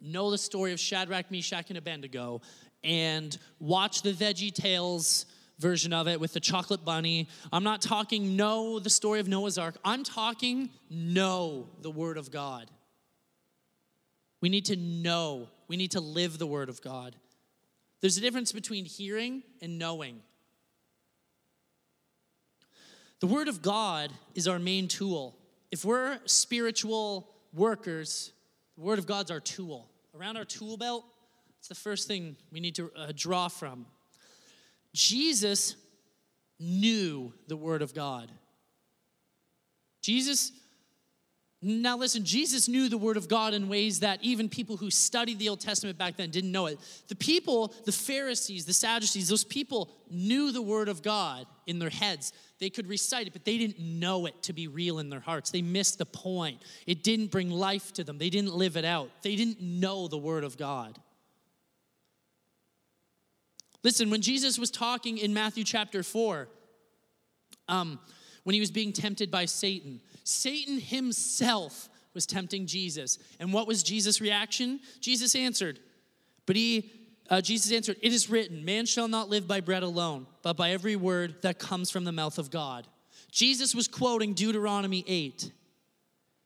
know 0.04 0.32
the 0.32 0.38
story 0.38 0.74
of 0.74 0.80
Shadrach, 0.80 1.32
Meshach, 1.32 1.70
and 1.70 1.78
Abednego 1.78 2.42
and 2.84 3.38
watch 3.60 4.02
the 4.02 4.12
Veggie 4.12 4.54
Tales 4.54 5.26
version 5.60 5.94
of 5.94 6.08
it 6.08 6.20
with 6.20 6.34
the 6.34 6.40
chocolate 6.40 6.84
bunny. 6.84 7.30
I'm 7.52 7.64
not 7.64 7.82
talking 7.82 8.36
know 8.36 8.80
the 8.80 8.90
story 8.90 9.20
of 9.20 9.28
Noah's 9.28 9.58
Ark. 9.58 9.78
I'm 9.86 10.04
talking 10.04 10.70
know 10.90 11.70
the 11.82 11.92
Word 11.92 12.18
of 12.18 12.32
God. 12.32 12.70
We 14.42 14.50
need 14.50 14.66
to 14.66 14.76
know, 14.76 15.48
we 15.68 15.78
need 15.78 15.92
to 15.92 16.02
live 16.02 16.38
the 16.38 16.48
Word 16.48 16.70
of 16.70 16.82
God. 16.82 17.16
There's 18.02 18.18
a 18.18 18.22
difference 18.22 18.52
between 18.52 18.84
hearing 18.84 19.44
and 19.62 19.80
knowing. 19.80 20.20
The 23.22 23.28
Word 23.28 23.48
of 23.48 23.62
God 23.62 24.12
is 24.36 24.50
our 24.50 24.60
main 24.60 24.90
tool. 24.90 25.38
If 25.72 25.86
we're 25.86 26.20
spiritual 26.26 27.30
workers, 27.54 28.34
the 28.76 28.82
Word 28.82 29.00
of 29.00 29.08
God's 29.08 29.32
our 29.32 29.40
tool. 29.40 29.90
Around 30.14 30.36
our 30.36 30.44
tool 30.44 30.76
belt, 30.76 31.06
it's 31.64 31.70
the 31.70 31.76
first 31.76 32.10
thing 32.10 32.36
we 32.52 32.60
need 32.60 32.76
to 32.76 32.92
uh, 32.94 33.14
draw 33.16 33.48
from. 33.48 33.86
Jesus 34.94 35.78
knew 36.60 37.32
the 37.48 37.56
Word 37.56 37.82
of 37.82 37.94
God. 37.94 38.30
Jesus, 40.02 40.52
now 41.62 41.96
listen, 41.96 42.26
Jesus 42.26 42.68
knew 42.68 42.90
the 42.90 42.98
Word 42.98 43.16
of 43.16 43.30
God 43.30 43.54
in 43.54 43.70
ways 43.70 44.02
that 44.02 44.20
even 44.22 44.50
people 44.50 44.76
who 44.76 44.92
studied 44.92 45.40
the 45.40 45.48
Old 45.48 45.62
Testament 45.62 45.98
back 45.98 46.18
then 46.18 46.32
didn't 46.32 46.52
know 46.52 46.66
it. 46.66 46.80
The 47.08 47.16
people, 47.16 47.74
the 47.86 47.94
Pharisees, 47.94 48.66
the 48.66 48.74
Sadducees, 48.74 49.30
those 49.30 49.46
people 49.46 49.90
knew 50.12 50.52
the 50.52 50.62
Word 50.62 50.90
of 50.90 51.02
God 51.02 51.48
in 51.66 51.80
their 51.80 51.90
heads. 51.90 52.34
They 52.60 52.72
could 52.72 52.88
recite 52.88 53.28
it, 53.28 53.32
but 53.32 53.46
they 53.46 53.58
didn't 53.58 53.80
know 53.80 54.26
it 54.26 54.44
to 54.44 54.52
be 54.52 54.68
real 54.68 55.00
in 55.00 55.10
their 55.10 55.22
hearts. 55.22 55.50
They 55.50 55.62
missed 55.62 55.98
the 55.98 56.06
point. 56.06 56.62
It 56.86 57.04
didn't 57.06 57.32
bring 57.32 57.50
life 57.50 57.94
to 57.94 58.04
them, 58.04 58.18
they 58.18 58.30
didn't 58.30 58.54
live 58.54 58.76
it 58.76 58.84
out. 58.84 59.12
They 59.22 59.38
didn't 59.38 59.62
know 59.62 60.10
the 60.10 60.18
Word 60.18 60.44
of 60.44 60.58
God. 60.58 61.00
Listen, 63.84 64.10
when 64.10 64.22
Jesus 64.22 64.58
was 64.58 64.72
talking 64.72 65.18
in 65.18 65.34
Matthew 65.34 65.64
chapter 65.64 66.04
4, 66.04 66.48
um, 67.68 68.00
when 68.44 68.54
he 68.54 68.60
was 68.60 68.72
being 68.72 68.94
tempted 68.94 69.30
by 69.30 69.46
Satan, 69.46 70.02
Satan 70.24 70.80
himself 70.80 71.90
was 72.14 72.26
tempting 72.26 72.66
Jesus. 72.66 73.20
And 73.40 73.52
what 73.52 73.68
was 73.68 73.84
Jesus' 73.84 74.22
reaction? 74.22 74.80
Jesus 75.00 75.36
answered, 75.36 75.80
but 76.46 76.56
he, 76.56 76.92
uh, 77.30 77.42
Jesus 77.42 77.72
answered, 77.72 77.98
It 78.02 78.14
is 78.14 78.30
written, 78.30 78.64
man 78.64 78.86
shall 78.86 79.08
not 79.08 79.30
live 79.30 79.48
by 79.48 79.62
bread 79.62 79.84
alone, 79.84 80.28
but 80.42 80.58
by 80.58 80.72
every 80.72 80.96
word 80.96 81.42
that 81.42 81.60
comes 81.60 81.90
from 81.90 82.04
the 82.04 82.12
mouth 82.12 82.38
of 82.38 82.52
God. 82.52 82.88
Jesus 83.32 83.74
was 83.74 83.88
quoting 83.88 84.34
Deuteronomy 84.34 85.04
8. 85.08 85.52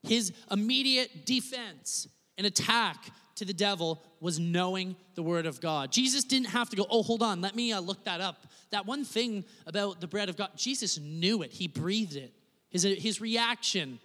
His 0.04 0.32
immediate 0.50 1.26
defense 1.26 2.08
and 2.38 2.48
attack 2.48 3.10
to 3.38 3.46
the 3.46 3.54
devil 3.54 4.02
was 4.20 4.40
knowing 4.40 4.96
the 5.16 5.24
word 5.24 5.46
of 5.46 5.62
God. 5.62 5.92
Jesus 5.92 6.24
didn't 6.24 6.50
have 6.50 6.70
to 6.70 6.76
go, 6.76 6.86
oh, 6.90 7.04
hold 7.04 7.24
on, 7.24 7.42
let 7.42 7.56
me 7.56 7.72
uh, 7.72 7.80
look 7.80 8.04
that 8.04 8.22
up. 8.22 8.48
That 8.72 8.86
one 8.86 9.06
thing 9.06 9.46
about 9.66 10.02
the 10.02 10.08
bread 10.08 10.30
of 10.30 10.38
God, 10.38 10.50
Jesus 10.56 11.00
knew 11.00 11.42
it, 11.42 11.52
he 11.52 11.68
breathed 11.68 12.16
it. 12.16 12.34
His, 12.70 12.84
his 12.84 13.22
reaction 13.22 14.00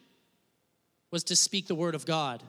was 1.10 1.24
to 1.24 1.36
speak 1.36 1.66
the 1.66 1.74
word 1.74 1.94
of 1.94 2.06
God. 2.06 2.42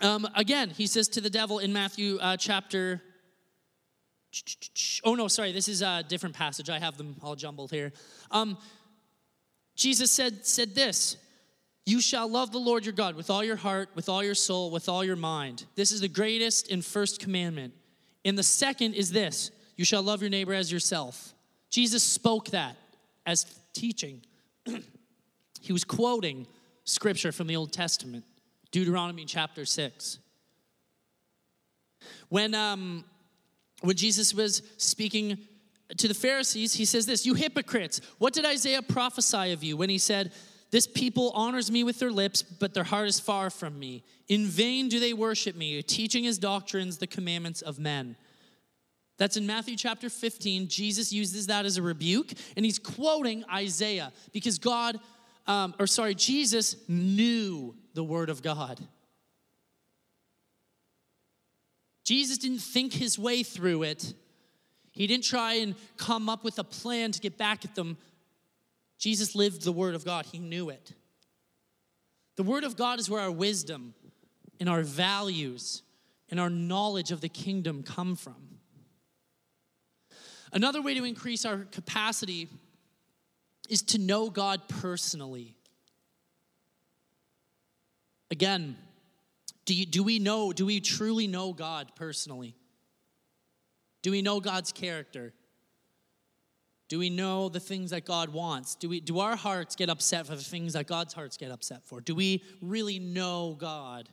Um, 0.00 0.26
again, 0.34 0.70
he 0.70 0.86
says 0.86 1.08
to 1.08 1.20
the 1.20 1.30
devil 1.30 1.58
in 1.58 1.72
Matthew 1.72 2.18
uh, 2.20 2.36
chapter 2.36 3.02
Oh, 5.04 5.14
no, 5.14 5.28
sorry, 5.28 5.52
this 5.52 5.68
is 5.68 5.82
a 5.82 6.02
different 6.08 6.34
passage. 6.34 6.70
I 6.70 6.78
have 6.78 6.96
them 6.96 7.16
all 7.22 7.36
jumbled 7.36 7.70
here. 7.70 7.92
Um, 8.30 8.56
Jesus 9.76 10.10
said, 10.10 10.46
said 10.46 10.74
this 10.74 11.16
You 11.84 12.00
shall 12.00 12.28
love 12.28 12.52
the 12.52 12.58
Lord 12.58 12.84
your 12.84 12.92
God 12.92 13.16
with 13.16 13.28
all 13.28 13.42
your 13.42 13.56
heart, 13.56 13.88
with 13.94 14.08
all 14.08 14.22
your 14.22 14.36
soul, 14.36 14.70
with 14.70 14.88
all 14.88 15.04
your 15.04 15.16
mind. 15.16 15.64
This 15.74 15.90
is 15.90 16.00
the 16.00 16.08
greatest 16.08 16.70
and 16.70 16.84
first 16.84 17.20
commandment. 17.20 17.74
And 18.24 18.38
the 18.38 18.42
second 18.42 18.94
is 18.94 19.10
this 19.10 19.50
You 19.76 19.84
shall 19.84 20.02
love 20.02 20.20
your 20.20 20.30
neighbor 20.30 20.54
as 20.54 20.70
yourself. 20.70 21.34
Jesus 21.70 22.02
spoke 22.02 22.50
that 22.50 22.76
as 23.26 23.46
teaching. 23.72 24.22
he 25.60 25.72
was 25.72 25.84
quoting 25.84 26.46
scripture 26.84 27.32
from 27.32 27.46
the 27.46 27.56
Old 27.56 27.72
Testament, 27.72 28.24
Deuteronomy 28.70 29.24
chapter 29.24 29.64
6. 29.64 30.18
When, 32.28 32.54
um, 32.54 33.04
when 33.80 33.96
Jesus 33.96 34.34
was 34.34 34.62
speaking 34.76 35.38
to 35.96 36.08
the 36.08 36.14
Pharisees, 36.14 36.74
he 36.74 36.84
says 36.84 37.06
this 37.06 37.26
You 37.26 37.34
hypocrites, 37.34 38.00
what 38.18 38.32
did 38.32 38.46
Isaiah 38.46 38.82
prophesy 38.82 39.52
of 39.52 39.64
you 39.64 39.76
when 39.76 39.90
he 39.90 39.98
said, 39.98 40.32
This 40.72 40.86
people 40.86 41.30
honors 41.34 41.70
me 41.70 41.84
with 41.84 41.98
their 41.98 42.10
lips, 42.10 42.42
but 42.42 42.72
their 42.72 42.82
heart 42.82 43.06
is 43.06 43.20
far 43.20 43.50
from 43.50 43.78
me? 43.78 44.02
In 44.28 44.46
vain 44.46 44.88
do 44.88 44.98
they 44.98 45.12
worship 45.12 45.54
me, 45.54 45.80
teaching 45.82 46.26
as 46.26 46.38
doctrines 46.38 46.96
the 46.96 47.06
commandments 47.06 47.60
of 47.60 47.78
men. 47.78 48.16
That's 49.18 49.36
in 49.36 49.46
Matthew 49.46 49.76
chapter 49.76 50.08
15. 50.08 50.68
Jesus 50.68 51.12
uses 51.12 51.46
that 51.48 51.66
as 51.66 51.76
a 51.76 51.82
rebuke, 51.82 52.32
and 52.56 52.64
he's 52.64 52.78
quoting 52.78 53.44
Isaiah 53.52 54.12
because 54.32 54.58
God, 54.58 54.98
um, 55.46 55.74
or 55.78 55.86
sorry, 55.86 56.14
Jesus 56.14 56.76
knew 56.88 57.76
the 57.92 58.02
word 58.02 58.30
of 58.30 58.42
God. 58.42 58.80
Jesus 62.02 62.38
didn't 62.38 62.60
think 62.60 62.94
his 62.94 63.18
way 63.18 63.42
through 63.42 63.82
it. 63.82 64.14
He 64.92 65.06
didn't 65.06 65.24
try 65.24 65.54
and 65.54 65.74
come 65.98 66.30
up 66.30 66.44
with 66.44 66.58
a 66.58 66.64
plan 66.64 67.12
to 67.12 67.20
get 67.20 67.36
back 67.36 67.64
at 67.66 67.74
them. 67.74 67.98
Jesus 69.02 69.34
lived 69.34 69.62
the 69.62 69.72
Word 69.72 69.96
of 69.96 70.04
God, 70.04 70.26
he 70.26 70.38
knew 70.38 70.70
it. 70.70 70.92
The 72.36 72.44
Word 72.44 72.62
of 72.62 72.76
God 72.76 73.00
is 73.00 73.10
where 73.10 73.20
our 73.20 73.32
wisdom 73.32 73.94
and 74.60 74.68
our 74.68 74.82
values 74.82 75.82
and 76.30 76.38
our 76.38 76.48
knowledge 76.48 77.10
of 77.10 77.20
the 77.20 77.28
kingdom 77.28 77.82
come 77.82 78.14
from. 78.14 78.36
Another 80.52 80.80
way 80.80 80.94
to 80.94 81.02
increase 81.02 81.44
our 81.44 81.66
capacity 81.72 82.48
is 83.68 83.82
to 83.82 83.98
know 83.98 84.30
God 84.30 84.68
personally. 84.68 85.56
Again, 88.30 88.76
do, 89.64 89.74
you, 89.74 89.84
do 89.84 90.04
we 90.04 90.20
know, 90.20 90.52
do 90.52 90.64
we 90.64 90.78
truly 90.78 91.26
know 91.26 91.52
God 91.52 91.90
personally? 91.96 92.54
Do 94.02 94.12
we 94.12 94.22
know 94.22 94.38
God's 94.38 94.70
character? 94.70 95.32
Do 96.92 96.98
we 96.98 97.08
know 97.08 97.48
the 97.48 97.58
things 97.58 97.88
that 97.92 98.04
God 98.04 98.28
wants? 98.28 98.74
Do, 98.74 98.90
we, 98.90 99.00
do 99.00 99.20
our 99.20 99.34
hearts 99.34 99.76
get 99.76 99.88
upset 99.88 100.26
for 100.26 100.36
the 100.36 100.42
things 100.42 100.74
that 100.74 100.86
God's 100.86 101.14
hearts 101.14 101.38
get 101.38 101.50
upset 101.50 101.82
for? 101.86 102.02
Do 102.02 102.14
we 102.14 102.44
really 102.60 102.98
know 102.98 103.56
God? 103.58 104.10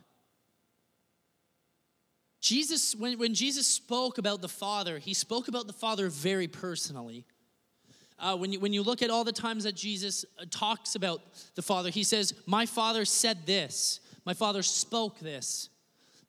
Jesus, 2.40 2.96
when, 2.96 3.18
when 3.18 3.34
Jesus 3.34 3.66
spoke 3.66 4.16
about 4.16 4.40
the 4.40 4.48
Father, 4.48 4.98
he 4.98 5.12
spoke 5.12 5.46
about 5.46 5.66
the 5.66 5.74
Father 5.74 6.08
very 6.08 6.48
personally. 6.48 7.26
Uh, 8.18 8.38
when, 8.38 8.50
you, 8.50 8.60
when 8.60 8.72
you 8.72 8.82
look 8.82 9.02
at 9.02 9.10
all 9.10 9.24
the 9.24 9.30
times 9.30 9.64
that 9.64 9.76
Jesus 9.76 10.24
uh, 10.38 10.46
talks 10.50 10.94
about 10.94 11.20
the 11.56 11.62
Father, 11.62 11.90
he 11.90 12.02
says, 12.02 12.32
My 12.46 12.64
Father 12.64 13.04
said 13.04 13.44
this, 13.44 14.00
my 14.24 14.32
Father 14.32 14.62
spoke 14.62 15.20
this, 15.20 15.68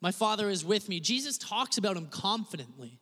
my 0.02 0.12
Father 0.12 0.50
is 0.50 0.66
with 0.66 0.90
me. 0.90 1.00
Jesus 1.00 1.38
talks 1.38 1.78
about 1.78 1.96
him 1.96 2.08
confidently. 2.08 3.00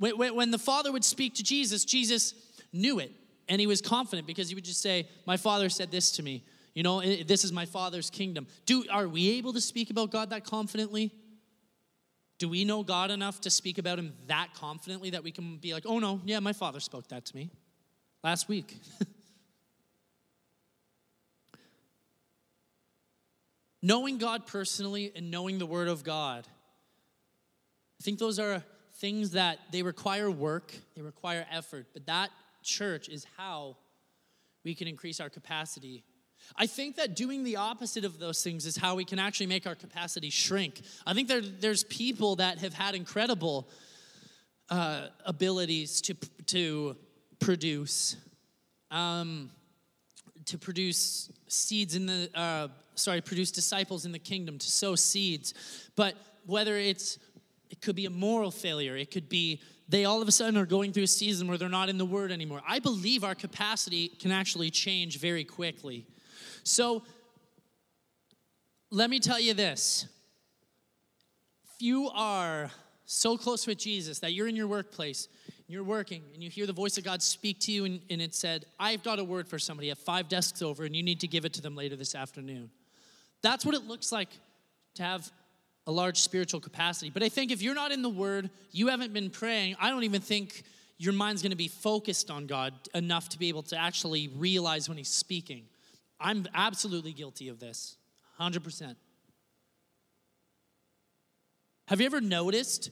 When, 0.00 0.34
when 0.34 0.50
the 0.50 0.58
Father 0.58 0.90
would 0.90 1.04
speak 1.04 1.34
to 1.34 1.44
Jesus, 1.44 1.84
Jesus 1.84 2.34
knew 2.72 2.98
it 2.98 3.12
and 3.48 3.60
he 3.60 3.66
was 3.66 3.82
confident 3.82 4.26
because 4.26 4.48
he 4.48 4.54
would 4.54 4.64
just 4.64 4.80
say, 4.80 5.06
My 5.26 5.36
Father 5.36 5.68
said 5.68 5.90
this 5.90 6.12
to 6.12 6.22
me. 6.22 6.42
You 6.74 6.82
know, 6.82 7.02
this 7.02 7.44
is 7.44 7.52
my 7.52 7.66
Father's 7.66 8.08
kingdom. 8.08 8.46
Do, 8.64 8.84
are 8.90 9.06
we 9.06 9.32
able 9.32 9.52
to 9.52 9.60
speak 9.60 9.90
about 9.90 10.10
God 10.10 10.30
that 10.30 10.44
confidently? 10.44 11.12
Do 12.38 12.48
we 12.48 12.64
know 12.64 12.82
God 12.82 13.10
enough 13.10 13.42
to 13.42 13.50
speak 13.50 13.76
about 13.76 13.98
Him 13.98 14.14
that 14.28 14.54
confidently 14.54 15.10
that 15.10 15.22
we 15.22 15.32
can 15.32 15.58
be 15.58 15.74
like, 15.74 15.82
oh 15.84 15.98
no, 15.98 16.22
yeah, 16.24 16.40
my 16.40 16.54
Father 16.54 16.80
spoke 16.80 17.08
that 17.08 17.26
to 17.26 17.36
me 17.36 17.50
last 18.24 18.48
week? 18.48 18.78
knowing 23.82 24.16
God 24.16 24.46
personally 24.46 25.12
and 25.14 25.30
knowing 25.30 25.58
the 25.58 25.66
Word 25.66 25.88
of 25.88 26.04
God, 26.04 26.46
I 28.00 28.02
think 28.02 28.18
those 28.18 28.38
are 28.38 28.62
things 29.00 29.30
that 29.30 29.58
they 29.72 29.82
require 29.82 30.30
work, 30.30 30.74
they 30.94 31.02
require 31.02 31.46
effort, 31.50 31.86
but 31.94 32.04
that 32.06 32.30
church 32.62 33.08
is 33.08 33.26
how 33.36 33.76
we 34.62 34.74
can 34.74 34.86
increase 34.86 35.20
our 35.20 35.30
capacity. 35.30 36.04
I 36.56 36.66
think 36.66 36.96
that 36.96 37.16
doing 37.16 37.42
the 37.44 37.56
opposite 37.56 38.04
of 38.04 38.18
those 38.18 38.42
things 38.42 38.66
is 38.66 38.76
how 38.76 38.94
we 38.94 39.04
can 39.04 39.18
actually 39.18 39.46
make 39.46 39.66
our 39.66 39.74
capacity 39.74 40.30
shrink. 40.30 40.82
I 41.06 41.14
think 41.14 41.28
there, 41.28 41.40
there's 41.40 41.84
people 41.84 42.36
that 42.36 42.58
have 42.58 42.74
had 42.74 42.94
incredible 42.94 43.68
uh, 44.68 45.06
abilities 45.24 46.00
to, 46.02 46.14
to 46.46 46.96
produce, 47.38 48.16
um, 48.90 49.50
to 50.44 50.58
produce 50.58 51.30
seeds 51.48 51.94
in 51.94 52.06
the, 52.06 52.30
uh, 52.34 52.68
sorry, 52.94 53.20
produce 53.20 53.50
disciples 53.50 54.04
in 54.04 54.12
the 54.12 54.18
kingdom, 54.18 54.58
to 54.58 54.70
sow 54.70 54.94
seeds. 54.94 55.54
But 55.96 56.16
whether 56.46 56.76
it's 56.76 57.18
it 57.70 57.80
could 57.80 57.96
be 57.96 58.06
a 58.06 58.10
moral 58.10 58.50
failure. 58.50 58.96
It 58.96 59.10
could 59.10 59.28
be 59.28 59.60
they 59.88 60.04
all 60.04 60.22
of 60.22 60.28
a 60.28 60.32
sudden 60.32 60.56
are 60.56 60.66
going 60.66 60.92
through 60.92 61.04
a 61.04 61.08
season 61.08 61.48
where 61.48 61.58
they're 61.58 61.68
not 61.68 61.88
in 61.88 61.98
the 61.98 62.04
Word 62.04 62.30
anymore. 62.30 62.62
I 62.66 62.78
believe 62.78 63.24
our 63.24 63.34
capacity 63.34 64.08
can 64.08 64.30
actually 64.30 64.70
change 64.70 65.18
very 65.18 65.44
quickly. 65.44 66.06
So 66.62 67.02
let 68.90 69.10
me 69.10 69.18
tell 69.18 69.40
you 69.40 69.54
this 69.54 70.06
if 71.64 71.82
you 71.82 72.10
are 72.10 72.70
so 73.04 73.36
close 73.36 73.66
with 73.66 73.78
Jesus 73.78 74.20
that 74.20 74.32
you're 74.32 74.46
in 74.46 74.54
your 74.54 74.68
workplace, 74.68 75.26
you're 75.66 75.82
working, 75.84 76.22
and 76.34 76.42
you 76.42 76.50
hear 76.50 76.66
the 76.66 76.72
voice 76.72 76.98
of 76.98 77.04
God 77.04 77.22
speak 77.22 77.58
to 77.60 77.72
you, 77.72 77.84
and, 77.84 78.00
and 78.10 78.22
it 78.22 78.34
said, 78.34 78.66
I've 78.78 79.02
got 79.02 79.18
a 79.18 79.24
word 79.24 79.48
for 79.48 79.58
somebody 79.58 79.90
at 79.90 79.98
five 79.98 80.28
desks 80.28 80.62
over, 80.62 80.84
and 80.84 80.94
you 80.94 81.02
need 81.02 81.20
to 81.20 81.28
give 81.28 81.44
it 81.44 81.52
to 81.54 81.62
them 81.62 81.74
later 81.74 81.96
this 81.96 82.14
afternoon. 82.14 82.70
That's 83.42 83.64
what 83.64 83.74
it 83.74 83.86
looks 83.86 84.12
like 84.12 84.28
to 84.94 85.02
have 85.02 85.30
a 85.86 85.92
large 85.92 86.18
spiritual 86.18 86.60
capacity. 86.60 87.10
But 87.10 87.22
I 87.22 87.28
think 87.28 87.50
if 87.50 87.62
you're 87.62 87.74
not 87.74 87.92
in 87.92 88.02
the 88.02 88.10
Word, 88.10 88.50
you 88.72 88.88
haven't 88.88 89.12
been 89.12 89.30
praying, 89.30 89.76
I 89.80 89.90
don't 89.90 90.04
even 90.04 90.20
think 90.20 90.62
your 90.98 91.12
mind's 91.12 91.42
going 91.42 91.50
to 91.50 91.56
be 91.56 91.68
focused 91.68 92.30
on 92.30 92.46
God 92.46 92.74
enough 92.94 93.30
to 93.30 93.38
be 93.38 93.48
able 93.48 93.62
to 93.64 93.76
actually 93.76 94.28
realize 94.28 94.88
when 94.88 94.98
He's 94.98 95.08
speaking. 95.08 95.64
I'm 96.20 96.46
absolutely 96.54 97.12
guilty 97.12 97.48
of 97.48 97.58
this, 97.58 97.96
100%. 98.38 98.96
Have 101.88 102.00
you 102.00 102.06
ever 102.06 102.20
noticed 102.20 102.90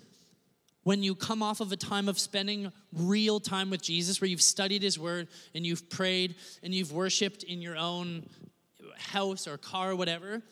when 0.83 1.03
you 1.03 1.14
come 1.14 1.42
off 1.42 1.61
of 1.61 1.70
a 1.70 1.77
time 1.77 2.09
of 2.09 2.18
spending 2.18 2.72
real 2.94 3.38
time 3.38 3.68
with 3.68 3.83
Jesus, 3.83 4.22
where 4.22 4.29
you've 4.29 4.40
studied 4.40 4.83
His 4.83 4.98
Word 4.98 5.29
and 5.55 5.66
you've 5.66 5.90
prayed 5.90 6.35
and 6.62 6.74
you've 6.74 6.92
worshiped 6.92 7.42
in 7.42 7.61
your 7.61 7.77
own 7.77 8.27
house 8.96 9.46
or 9.46 9.59
car 9.59 9.90
or 9.90 9.96
whatever? 9.96 10.42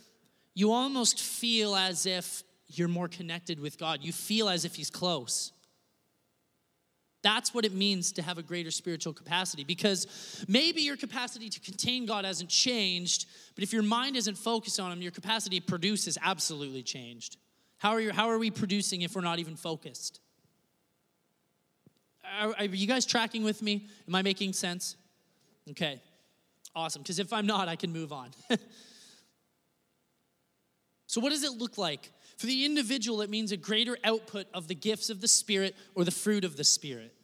You 0.57 0.73
almost 0.73 1.21
feel 1.21 1.77
as 1.77 2.07
if 2.07 2.42
you're 2.66 2.88
more 2.88 3.09
connected 3.09 3.61
with 3.61 3.79
God. 3.79 4.03
You 4.03 4.11
feel 4.11 4.49
as 4.49 4.64
if 4.64 4.75
He's 4.75 4.88
close. 4.88 5.53
That's 7.23 7.53
what 7.53 7.66
it 7.66 7.75
means 7.75 8.11
to 8.12 8.23
have 8.23 8.38
a 8.38 8.42
greater 8.42 8.71
spiritual 8.71 9.12
capacity 9.12 9.64
because 9.64 10.45
maybe 10.49 10.81
your 10.81 10.97
capacity 10.97 11.51
to 11.51 11.61
contain 11.61 12.07
God 12.07 12.25
hasn't 12.25 12.49
changed, 12.49 13.27
but 13.55 13.64
if 13.64 13.73
your 13.73 13.83
mind 13.83 14.16
isn't 14.16 14.38
focused 14.38 14.81
on 14.81 14.90
Him, 14.92 15.03
your 15.03 15.12
capacity 15.12 15.61
to 15.61 15.66
produce 15.66 16.07
has 16.07 16.16
absolutely 16.23 16.83
changed. 16.83 17.37
How 17.77 17.90
are, 17.90 18.01
you, 18.01 18.11
how 18.11 18.31
are 18.31 18.38
we 18.38 18.51
producing 18.51 19.03
if 19.03 19.14
we're 19.14 19.21
not 19.21 19.38
even 19.38 19.57
focused? 19.57 20.21
Are, 22.40 22.55
are 22.57 22.64
you 22.64 22.87
guys 22.87 23.05
tracking 23.05 23.45
with 23.45 23.61
me? 23.61 23.88
Am 24.09 24.14
I 24.14 24.23
making 24.23 24.55
sense? 24.55 24.97
Okay, 25.71 26.01
awesome. 26.75 27.03
Because 27.03 27.19
if 27.19 27.31
I'm 27.35 27.47
not, 27.47 27.69
I 27.69 27.77
can 27.77 27.92
move 27.92 28.11
on. 28.11 28.31
So, 31.16 31.22
what 31.22 31.31
does 31.31 31.44
it 31.44 31.52
look 31.52 31.79
like? 31.79 32.12
For 32.37 32.44
the 32.44 32.66
individual, 32.66 33.22
it 33.22 33.31
means 33.31 33.50
a 33.50 33.57
greater 33.57 33.96
output 34.05 34.48
of 34.52 34.68
the 34.68 34.74
gifts 34.74 35.09
of 35.09 35.22
the 35.22 35.29
Spirit 35.29 35.74
or 35.94 36.05
the 36.05 36.11
fruit 36.11 36.44
of 36.44 36.59
the 36.59 36.62
Spirit. 36.62 37.14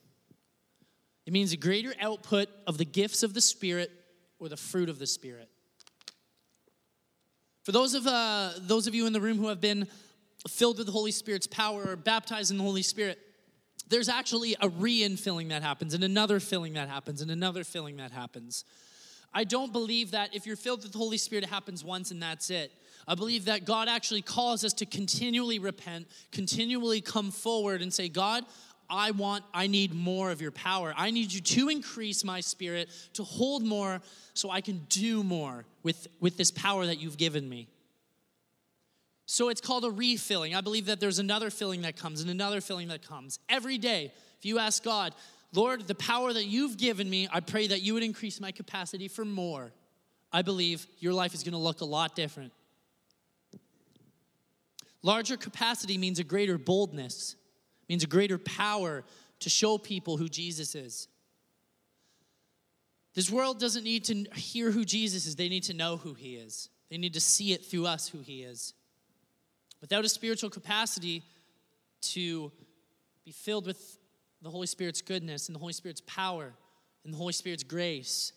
It 1.26 1.32
means 1.34 1.52
a 1.52 1.58
greater 1.58 1.92
output 2.00 2.48
of 2.66 2.78
the 2.78 2.86
gifts 2.86 3.22
of 3.22 3.34
the 3.34 3.42
Spirit 3.42 3.90
or 4.38 4.48
the 4.48 4.56
fruit 4.56 4.88
of 4.88 4.98
the 4.98 5.06
Spirit. 5.06 5.50
For 7.64 7.72
those 7.72 7.92
of, 7.92 8.06
uh, 8.06 8.52
those 8.60 8.86
of 8.86 8.94
you 8.94 9.06
in 9.06 9.12
the 9.12 9.20
room 9.20 9.36
who 9.36 9.48
have 9.48 9.60
been 9.60 9.86
filled 10.48 10.78
with 10.78 10.86
the 10.86 10.92
Holy 10.94 11.12
Spirit's 11.12 11.46
power 11.46 11.90
or 11.90 11.96
baptized 11.96 12.50
in 12.50 12.56
the 12.56 12.64
Holy 12.64 12.80
Spirit, 12.80 13.18
there's 13.90 14.08
actually 14.08 14.56
a 14.62 14.70
re 14.70 15.00
infilling 15.00 15.50
that 15.50 15.62
happens, 15.62 15.92
and 15.92 16.02
another 16.02 16.40
filling 16.40 16.72
that 16.72 16.88
happens, 16.88 17.20
and 17.20 17.30
another 17.30 17.62
filling 17.62 17.98
that 17.98 18.10
happens. 18.10 18.64
I 19.34 19.44
don't 19.44 19.72
believe 19.72 20.10
that 20.10 20.34
if 20.34 20.46
you're 20.46 20.56
filled 20.56 20.82
with 20.82 20.92
the 20.92 20.98
Holy 20.98 21.16
Spirit, 21.16 21.44
it 21.44 21.50
happens 21.50 21.84
once 21.84 22.10
and 22.10 22.22
that's 22.22 22.50
it. 22.50 22.72
I 23.08 23.14
believe 23.14 23.46
that 23.46 23.64
God 23.64 23.88
actually 23.88 24.22
calls 24.22 24.64
us 24.64 24.72
to 24.74 24.86
continually 24.86 25.58
repent, 25.58 26.06
continually 26.30 27.00
come 27.00 27.30
forward 27.30 27.82
and 27.82 27.92
say, 27.92 28.08
God, 28.08 28.44
I 28.88 29.10
want, 29.12 29.44
I 29.54 29.66
need 29.66 29.94
more 29.94 30.30
of 30.30 30.42
your 30.42 30.50
power. 30.50 30.92
I 30.96 31.10
need 31.10 31.32
you 31.32 31.40
to 31.40 31.68
increase 31.70 32.24
my 32.24 32.40
spirit, 32.40 32.90
to 33.14 33.24
hold 33.24 33.64
more, 33.64 34.00
so 34.34 34.50
I 34.50 34.60
can 34.60 34.82
do 34.88 35.24
more 35.24 35.64
with, 35.82 36.08
with 36.20 36.36
this 36.36 36.50
power 36.50 36.86
that 36.86 37.00
you've 37.00 37.16
given 37.16 37.48
me. 37.48 37.68
So 39.24 39.48
it's 39.48 39.62
called 39.62 39.84
a 39.84 39.90
refilling. 39.90 40.54
I 40.54 40.60
believe 40.60 40.86
that 40.86 41.00
there's 41.00 41.18
another 41.18 41.48
filling 41.48 41.82
that 41.82 41.96
comes 41.96 42.20
and 42.20 42.30
another 42.30 42.60
filling 42.60 42.88
that 42.88 43.06
comes. 43.06 43.38
Every 43.48 43.78
day, 43.78 44.12
if 44.38 44.44
you 44.44 44.58
ask 44.58 44.84
God, 44.84 45.14
Lord, 45.52 45.86
the 45.86 45.94
power 45.94 46.32
that 46.32 46.46
you've 46.46 46.78
given 46.78 47.08
me, 47.08 47.28
I 47.30 47.40
pray 47.40 47.66
that 47.66 47.82
you 47.82 47.94
would 47.94 48.02
increase 48.02 48.40
my 48.40 48.52
capacity 48.52 49.08
for 49.08 49.24
more. 49.24 49.72
I 50.32 50.42
believe 50.42 50.86
your 50.98 51.12
life 51.12 51.34
is 51.34 51.42
going 51.42 51.52
to 51.52 51.58
look 51.58 51.82
a 51.82 51.84
lot 51.84 52.16
different. 52.16 52.52
Larger 55.02 55.36
capacity 55.36 55.98
means 55.98 56.18
a 56.18 56.24
greater 56.24 56.56
boldness, 56.56 57.36
means 57.88 58.02
a 58.02 58.06
greater 58.06 58.38
power 58.38 59.04
to 59.40 59.50
show 59.50 59.76
people 59.76 60.16
who 60.16 60.28
Jesus 60.28 60.74
is. 60.74 61.08
This 63.14 63.30
world 63.30 63.60
doesn't 63.60 63.84
need 63.84 64.04
to 64.04 64.24
hear 64.34 64.70
who 64.70 64.84
Jesus 64.84 65.26
is, 65.26 65.36
they 65.36 65.50
need 65.50 65.64
to 65.64 65.74
know 65.74 65.98
who 65.98 66.14
he 66.14 66.36
is. 66.36 66.70
They 66.90 66.98
need 66.98 67.14
to 67.14 67.20
see 67.20 67.52
it 67.52 67.64
through 67.64 67.86
us 67.86 68.08
who 68.08 68.18
he 68.18 68.42
is. 68.42 68.74
Without 69.80 70.04
a 70.04 70.08
spiritual 70.08 70.50
capacity 70.50 71.22
to 72.02 72.52
be 73.24 73.32
filled 73.32 73.66
with 73.66 73.98
the 74.42 74.50
Holy 74.50 74.66
Spirit's 74.66 75.00
goodness 75.00 75.48
and 75.48 75.54
the 75.54 75.60
Holy 75.60 75.72
Spirit's 75.72 76.02
power 76.06 76.52
and 77.04 77.12
the 77.12 77.18
Holy 77.18 77.32
Spirit's 77.32 77.62
grace, 77.62 78.32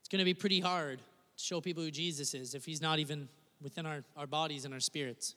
it's 0.00 0.08
going 0.08 0.18
to 0.18 0.24
be 0.24 0.34
pretty 0.34 0.60
hard 0.60 0.98
to 0.98 1.44
show 1.44 1.60
people 1.60 1.82
who 1.82 1.90
Jesus 1.90 2.34
is 2.34 2.54
if 2.54 2.64
he's 2.64 2.82
not 2.82 2.98
even 2.98 3.28
within 3.62 3.86
our, 3.86 4.04
our 4.16 4.26
bodies 4.26 4.64
and 4.64 4.74
our 4.74 4.80
spirits. 4.80 5.34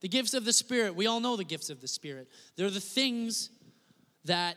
The 0.00 0.08
gifts 0.08 0.34
of 0.34 0.44
the 0.44 0.52
Spirit, 0.52 0.96
we 0.96 1.06
all 1.06 1.20
know 1.20 1.36
the 1.36 1.44
gifts 1.44 1.70
of 1.70 1.80
the 1.80 1.88
Spirit. 1.88 2.28
They're 2.56 2.70
the 2.70 2.80
things 2.80 3.50
that 4.24 4.56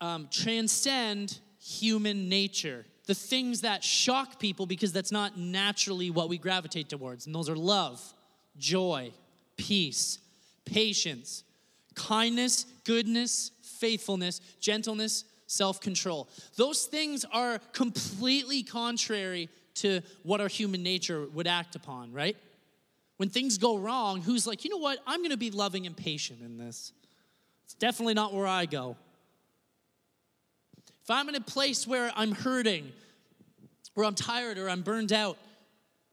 um, 0.00 0.28
transcend 0.30 1.38
human 1.58 2.28
nature, 2.28 2.84
the 3.06 3.14
things 3.14 3.62
that 3.62 3.82
shock 3.82 4.38
people 4.38 4.66
because 4.66 4.92
that's 4.92 5.12
not 5.12 5.38
naturally 5.38 6.10
what 6.10 6.28
we 6.28 6.36
gravitate 6.36 6.88
towards. 6.88 7.26
And 7.26 7.34
those 7.34 7.48
are 7.48 7.56
love, 7.56 8.00
joy, 8.58 9.12
peace, 9.56 10.18
patience, 10.64 11.44
kindness, 11.94 12.66
goodness, 12.84 13.50
faithfulness, 13.62 14.40
gentleness, 14.60 15.24
self 15.46 15.80
control. 15.80 16.28
Those 16.56 16.84
things 16.86 17.24
are 17.32 17.58
completely 17.72 18.62
contrary 18.62 19.48
to 19.74 20.00
what 20.22 20.40
our 20.40 20.48
human 20.48 20.82
nature 20.82 21.26
would 21.32 21.46
act 21.46 21.76
upon, 21.76 22.12
right? 22.12 22.36
When 23.16 23.28
things 23.28 23.58
go 23.58 23.76
wrong, 23.76 24.20
who's 24.20 24.46
like, 24.46 24.64
you 24.64 24.70
know 24.70 24.78
what? 24.78 24.98
I'm 25.06 25.20
going 25.20 25.30
to 25.30 25.36
be 25.36 25.50
loving 25.50 25.86
and 25.86 25.96
patient 25.96 26.40
in 26.40 26.58
this. 26.58 26.92
It's 27.64 27.74
definitely 27.74 28.14
not 28.14 28.34
where 28.34 28.46
I 28.46 28.66
go. 28.66 28.96
If 31.02 31.10
I'm 31.10 31.28
in 31.28 31.34
a 31.34 31.40
place 31.40 31.86
where 31.86 32.12
I'm 32.14 32.32
hurting, 32.32 32.92
where 33.94 34.06
I'm 34.06 34.14
tired 34.14 34.58
or 34.58 34.68
I'm 34.68 34.82
burned 34.82 35.12
out, 35.12 35.36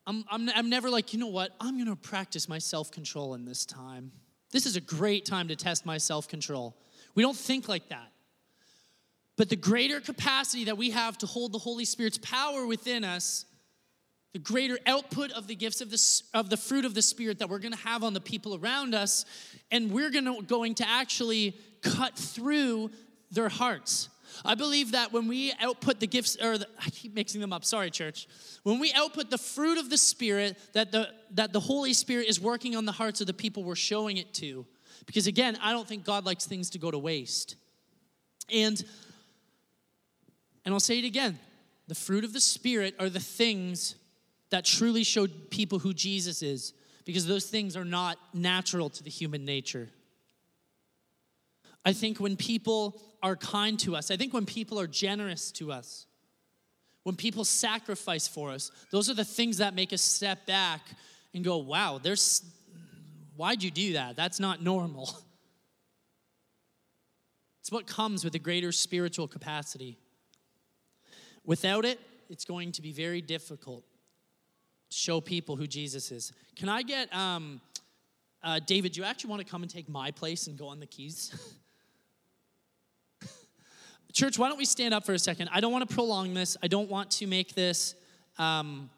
I'm, 0.07 0.25
I'm, 0.29 0.49
I'm 0.49 0.69
never 0.69 0.89
like, 0.89 1.13
you 1.13 1.19
know 1.19 1.27
what? 1.27 1.51
I'm 1.59 1.75
going 1.75 1.89
to 1.89 1.95
practice 1.95 2.49
my 2.49 2.57
self 2.57 2.91
control 2.91 3.35
in 3.35 3.45
this 3.45 3.65
time. 3.65 4.11
This 4.51 4.65
is 4.65 4.75
a 4.75 4.81
great 4.81 5.25
time 5.25 5.47
to 5.49 5.55
test 5.55 5.85
my 5.85 5.97
self 5.97 6.27
control. 6.27 6.75
We 7.15 7.23
don't 7.23 7.37
think 7.37 7.67
like 7.67 7.89
that. 7.89 8.11
But 9.37 9.49
the 9.49 9.55
greater 9.55 10.01
capacity 10.01 10.65
that 10.65 10.77
we 10.77 10.89
have 10.91 11.17
to 11.19 11.25
hold 11.25 11.53
the 11.53 11.59
Holy 11.59 11.85
Spirit's 11.85 12.17
power 12.17 12.65
within 12.65 13.03
us 13.03 13.45
the 14.33 14.39
greater 14.39 14.77
output 14.85 15.31
of 15.31 15.47
the 15.47 15.55
gifts 15.55 15.81
of 15.81 15.89
the, 15.89 16.21
of 16.33 16.49
the 16.49 16.57
fruit 16.57 16.85
of 16.85 16.93
the 16.93 17.01
Spirit 17.01 17.39
that 17.39 17.49
we're 17.49 17.59
going 17.59 17.73
to 17.73 17.79
have 17.79 18.03
on 18.03 18.13
the 18.13 18.21
people 18.21 18.55
around 18.55 18.93
us, 18.93 19.25
and 19.71 19.91
we're 19.91 20.11
gonna, 20.11 20.41
going 20.43 20.75
to 20.75 20.87
actually 20.87 21.57
cut 21.81 22.15
through 22.15 22.91
their 23.31 23.49
hearts. 23.49 24.09
I 24.45 24.53
believe 24.53 24.91
that 24.91 25.11
when 25.11 25.27
we 25.27 25.51
output 25.59 25.99
the 25.99 26.07
gifts, 26.07 26.37
or 26.39 26.59
the, 26.59 26.67
I 26.79 26.89
keep 26.89 27.13
mixing 27.13 27.41
them 27.41 27.51
up, 27.51 27.65
sorry, 27.65 27.91
church. 27.91 28.27
When 28.63 28.79
we 28.79 28.93
output 28.93 29.29
the 29.29 29.37
fruit 29.37 29.77
of 29.77 29.89
the 29.89 29.97
Spirit, 29.97 30.57
that 30.73 30.91
the, 30.91 31.09
that 31.31 31.51
the 31.51 31.59
Holy 31.59 31.93
Spirit 31.93 32.27
is 32.27 32.39
working 32.39 32.75
on 32.75 32.85
the 32.85 32.91
hearts 32.91 33.21
of 33.21 33.27
the 33.27 33.33
people 33.33 33.63
we're 33.63 33.75
showing 33.75 34.17
it 34.17 34.33
to. 34.35 34.65
Because 35.05 35.27
again, 35.27 35.57
I 35.61 35.71
don't 35.71 35.87
think 35.87 36.05
God 36.05 36.25
likes 36.25 36.45
things 36.45 36.69
to 36.71 36.77
go 36.77 36.89
to 36.89 36.97
waste. 36.97 37.55
And, 38.53 38.83
and 40.65 40.73
I'll 40.73 40.79
say 40.79 40.99
it 40.99 41.05
again 41.05 41.37
the 41.87 41.95
fruit 41.95 42.23
of 42.23 42.33
the 42.33 42.39
Spirit 42.39 42.95
are 42.99 43.09
the 43.09 43.19
things 43.19 43.95
that 44.51 44.63
truly 44.63 45.03
show 45.03 45.27
people 45.49 45.79
who 45.79 45.93
Jesus 45.93 46.43
is, 46.43 46.73
because 47.03 47.25
those 47.25 47.45
things 47.45 47.75
are 47.75 47.85
not 47.85 48.17
natural 48.33 48.89
to 48.91 49.03
the 49.03 49.09
human 49.09 49.43
nature. 49.43 49.89
I 51.83 51.93
think 51.93 52.19
when 52.19 52.35
people 52.37 53.01
are 53.23 53.35
kind 53.35 53.79
to 53.79 53.95
us, 53.95 54.11
I 54.11 54.17
think 54.17 54.33
when 54.33 54.45
people 54.45 54.79
are 54.79 54.85
generous 54.85 55.51
to 55.53 55.71
us, 55.71 56.05
when 57.09 57.15
people 57.15 57.43
sacrifice 57.43 58.27
for 58.27 58.51
us, 58.51 58.71
those 58.91 59.09
are 59.09 59.15
the 59.15 59.25
things 59.25 59.57
that 59.57 59.73
make 59.73 59.91
us 59.91 60.01
step 60.03 60.45
back 60.45 60.81
and 61.33 61.43
go, 61.43 61.57
wow, 61.57 61.99
there's, 61.99 62.43
why'd 63.35 63.63
you 63.63 63.71
do 63.71 63.93
that? 63.93 64.15
That's 64.15 64.39
not 64.39 64.61
normal. 64.61 65.09
It's 67.61 67.71
what 67.71 67.87
comes 67.87 68.23
with 68.23 68.33
a 68.35 68.39
greater 68.39 68.71
spiritual 68.71 69.27
capacity. 69.27 69.97
Without 71.45 71.83
it, 71.83 71.99
it's 72.29 72.45
going 72.45 72.71
to 72.71 72.81
be 72.81 72.91
very 72.91 73.21
difficult 73.21 73.83
to 74.89 74.97
show 74.97 75.19
people 75.19 75.55
who 75.55 75.67
Jesus 75.67 76.11
is. 76.11 76.31
Can 76.55 76.69
I 76.69 76.83
get, 76.83 77.13
um, 77.13 77.59
uh, 78.43 78.59
David, 78.65 78.95
you 78.95 79.03
actually 79.03 79.29
want 79.29 79.45
to 79.45 79.51
come 79.51 79.61
and 79.61 79.69
take 79.69 79.89
my 79.89 80.09
place 80.09 80.47
and 80.47 80.57
go 80.57 80.67
on 80.67 80.79
the 80.79 80.87
keys? 80.87 81.31
Church, 84.19 84.37
why 84.37 84.49
don't 84.49 84.57
we 84.57 84.65
stand 84.65 84.93
up 84.93 85.05
for 85.05 85.13
a 85.13 85.17
second? 85.17 85.49
I 85.49 85.61
don't 85.61 85.71
want 85.71 85.87
to 85.87 85.95
prolong 85.95 86.33
this. 86.33 86.57
I 86.61 86.67
don't 86.67 86.89
want 86.89 87.09
to 87.11 87.25
make 87.25 87.55
this, 87.55 87.95
um, 88.37 88.89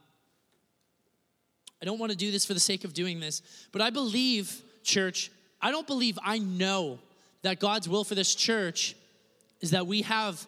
I 1.80 1.86
don't 1.86 2.00
want 2.00 2.12
to 2.12 2.18
do 2.18 2.32
this 2.32 2.44
for 2.44 2.56
the 2.56 2.60
sake 2.60 2.86
of 2.86 2.96
doing 2.96 3.20
this. 3.20 3.44
But 3.72 3.84
I 3.84 3.92
believe, 3.92 4.64
church, 4.82 5.32
I 5.62 5.70
don't 5.70 5.86
believe 5.86 6.18
I 6.24 6.40
know 6.40 6.98
that 7.44 7.60
God's 7.60 7.88
will 7.88 8.04
for 8.04 8.16
this 8.16 8.34
church 8.34 8.96
is 9.60 9.70
that 9.70 9.86
we 9.86 10.02
have 10.02 10.44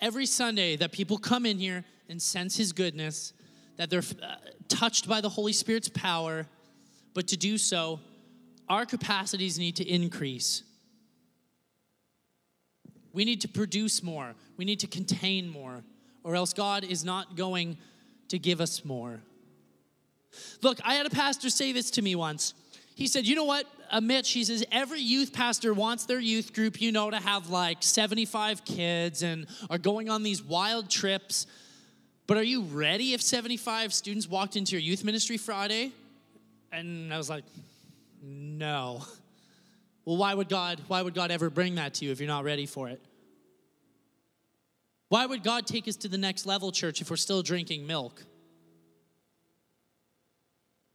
every 0.00 0.26
Sunday 0.26 0.74
that 0.74 0.90
people 0.90 1.16
come 1.16 1.46
in 1.46 1.56
here 1.56 1.84
and 2.08 2.20
sense 2.20 2.56
His 2.56 2.72
goodness 2.72 3.34
that 3.76 3.88
they're 3.88 4.00
uh, 4.00 4.34
touched 4.66 5.08
by 5.08 5.20
the 5.20 5.28
Holy 5.28 5.52
Spirit's 5.52 5.90
power, 5.90 6.44
but 7.14 7.28
to 7.28 7.36
do 7.36 7.56
so, 7.56 8.00
our 8.68 8.84
capacities 8.84 9.60
need 9.60 9.76
to 9.76 9.88
increase. 9.88 10.64
We 13.12 13.24
need 13.24 13.40
to 13.42 13.48
produce 13.48 14.02
more, 14.02 14.34
we 14.56 14.64
need 14.64 14.80
to 14.80 14.86
contain 14.86 15.48
more, 15.48 15.82
or 16.24 16.34
else 16.34 16.52
God 16.52 16.84
is 16.84 17.04
not 17.04 17.36
going 17.36 17.78
to 18.28 18.38
give 18.38 18.60
us 18.60 18.84
more. 18.84 19.20
Look, 20.62 20.78
I 20.84 20.94
had 20.94 21.06
a 21.06 21.10
pastor 21.10 21.50
say 21.50 21.72
this 21.72 21.90
to 21.92 22.02
me 22.02 22.14
once. 22.14 22.54
He 22.94 23.06
said, 23.06 23.26
You 23.26 23.34
know 23.34 23.44
what, 23.44 23.66
uh, 23.90 24.00
Mitch? 24.00 24.30
He 24.30 24.44
says, 24.44 24.64
Every 24.70 25.00
youth 25.00 25.32
pastor 25.32 25.72
wants 25.74 26.04
their 26.04 26.20
youth 26.20 26.52
group, 26.52 26.80
you 26.80 26.92
know, 26.92 27.10
to 27.10 27.16
have 27.16 27.50
like 27.50 27.82
75 27.82 28.64
kids 28.64 29.22
and 29.22 29.46
are 29.68 29.78
going 29.78 30.08
on 30.08 30.22
these 30.22 30.42
wild 30.42 30.90
trips. 30.90 31.46
But 32.26 32.36
are 32.36 32.42
you 32.42 32.62
ready 32.62 33.12
if 33.14 33.22
75 33.22 33.92
students 33.92 34.28
walked 34.28 34.54
into 34.54 34.72
your 34.72 34.82
youth 34.82 35.02
ministry 35.02 35.36
Friday? 35.36 35.92
And 36.70 37.12
I 37.12 37.18
was 37.18 37.28
like, 37.28 37.44
no. 38.22 39.02
Well, 40.04 40.16
why 40.16 40.34
would 40.34 40.48
God, 40.48 40.80
why 40.88 41.02
would 41.02 41.14
God 41.14 41.30
ever 41.30 41.50
bring 41.50 41.76
that 41.76 41.94
to 41.94 42.04
you 42.04 42.12
if 42.12 42.20
you're 42.20 42.28
not 42.28 42.44
ready 42.44 42.66
for 42.66 42.88
it? 42.88 43.00
Why 45.08 45.26
would 45.26 45.42
God 45.42 45.66
take 45.66 45.88
us 45.88 45.96
to 45.96 46.08
the 46.08 46.18
next 46.18 46.46
level, 46.46 46.70
church, 46.72 47.00
if 47.00 47.10
we're 47.10 47.16
still 47.16 47.42
drinking 47.42 47.86
milk? 47.86 48.22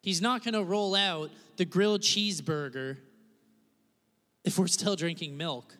He's 0.01 0.21
not 0.21 0.43
going 0.43 0.53
to 0.53 0.63
roll 0.63 0.95
out 0.95 1.31
the 1.57 1.65
grilled 1.65 2.01
cheeseburger 2.01 2.97
if 4.43 4.57
we're 4.57 4.67
still 4.67 4.95
drinking 4.95 5.35
milk. 5.35 5.75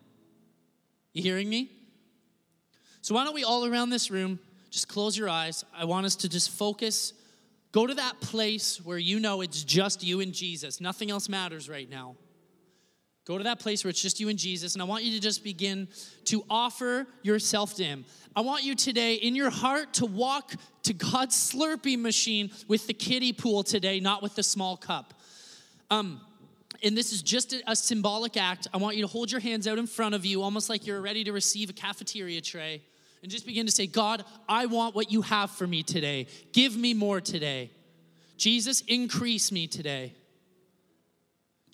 You 1.14 1.22
hearing 1.22 1.48
me? 1.48 1.72
So, 3.02 3.16
why 3.16 3.24
don't 3.24 3.36
we 3.36 3.44
all 3.44 3.66
around 3.66 3.92
this 3.92 4.10
room 4.10 4.40
just 4.76 4.90
close 4.90 5.18
your 5.18 5.30
eyes. 5.30 5.64
I 5.74 5.86
want 5.86 6.06
us 6.06 6.18
to 6.18 6.28
just 6.28 6.50
focus. 6.50 7.14
Go 7.72 7.88
to 7.88 7.94
that 7.94 8.20
place 8.20 8.84
where 8.84 8.98
you 8.98 9.22
know 9.22 9.40
it's 9.40 9.64
just 9.64 10.04
you 10.04 10.20
and 10.20 10.34
Jesus. 10.34 10.82
Nothing 10.82 11.10
else 11.10 11.30
matters 11.30 11.70
right 11.70 11.90
now. 11.90 12.18
Go 13.26 13.40
to 13.40 13.44
that 13.46 13.60
place 13.60 13.84
where 13.84 13.90
it's 13.90 14.02
just 14.02 14.20
you 14.20 14.30
and 14.30 14.38
Jesus, 14.38 14.74
and 14.74 14.82
I 14.82 14.86
want 14.86 15.04
you 15.04 15.12
to 15.14 15.20
just 15.20 15.44
begin 15.44 15.88
to 16.26 16.44
offer 16.50 17.08
yourself 17.24 17.74
to 17.76 17.84
Him. 17.84 18.06
I 18.36 18.42
want 18.42 18.64
you 18.64 18.76
today 18.76 19.16
in 19.16 19.36
your 19.36 19.50
heart 19.50 19.96
to 19.96 20.06
walk 20.06 20.54
to 20.84 20.94
God's 20.94 21.36
Slurpee 21.36 22.00
machine 22.00 22.52
with 22.68 22.86
the 22.86 22.94
kiddie 22.94 23.34
pool 23.34 23.64
today, 23.64 24.00
not 24.00 24.22
with 24.22 24.36
the 24.36 24.44
small 24.44 24.78
cup. 24.78 25.16
Um, 25.90 26.22
and 26.84 26.96
this 26.96 27.12
is 27.12 27.24
just 27.24 27.54
a, 27.54 27.64
a 27.68 27.76
symbolic 27.76 28.38
act. 28.38 28.68
I 28.74 28.78
want 28.78 28.96
you 28.96 29.02
to 29.02 29.08
hold 29.08 29.32
your 29.32 29.42
hands 29.42 29.68
out 29.68 29.80
in 29.80 29.88
front 29.88 30.14
of 30.14 30.24
you, 30.24 30.44
almost 30.44 30.70
like 30.70 30.86
you're 30.86 31.02
ready 31.02 31.24
to 31.24 31.32
receive 31.32 31.72
a 31.72 31.74
cafeteria 31.74 32.42
tray 32.42 32.84
and 33.26 33.32
just 33.32 33.48
begin 33.48 33.66
to 33.66 33.72
say, 33.72 33.88
God, 33.88 34.24
I 34.48 34.68
want 34.68 34.94
what 34.94 35.12
you 35.12 35.24
have 35.24 35.50
for 35.50 35.66
me 35.66 35.82
today. 35.82 36.28
Give 36.54 36.78
me 36.78 36.94
more 36.94 37.20
today. 37.20 37.72
Jesus, 38.38 38.82
increase 38.82 39.52
me 39.52 39.66
today. 39.66 40.14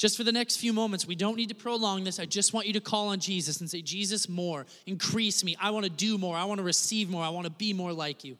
Just 0.02 0.18
for 0.18 0.24
the 0.24 0.32
next 0.32 0.58
few 0.58 0.74
moments, 0.74 1.06
we 1.06 1.14
don't 1.14 1.36
need 1.36 1.50
to 1.50 1.54
prolong 1.54 2.04
this. 2.04 2.20
I 2.20 2.26
just 2.26 2.54
want 2.54 2.66
you 2.66 2.74
to 2.74 2.82
call 2.82 3.10
on 3.10 3.20
Jesus 3.20 3.62
and 3.62 3.70
say, 3.70 3.84
Jesus, 3.84 4.28
more, 4.28 4.66
increase 4.88 5.44
me. 5.44 5.56
I 5.62 5.70
want 5.70 5.84
to 5.84 5.92
do 5.92 6.18
more. 6.18 6.36
I 6.36 6.44
want 6.46 6.58
to 6.58 6.64
receive 6.64 7.08
more. 7.08 7.24
I 7.24 7.30
want 7.30 7.46
to 7.46 7.52
be 7.52 7.72
more 7.72 7.94
like 7.94 8.24
you. 8.24 8.36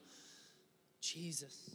Jesus. 1.02 1.70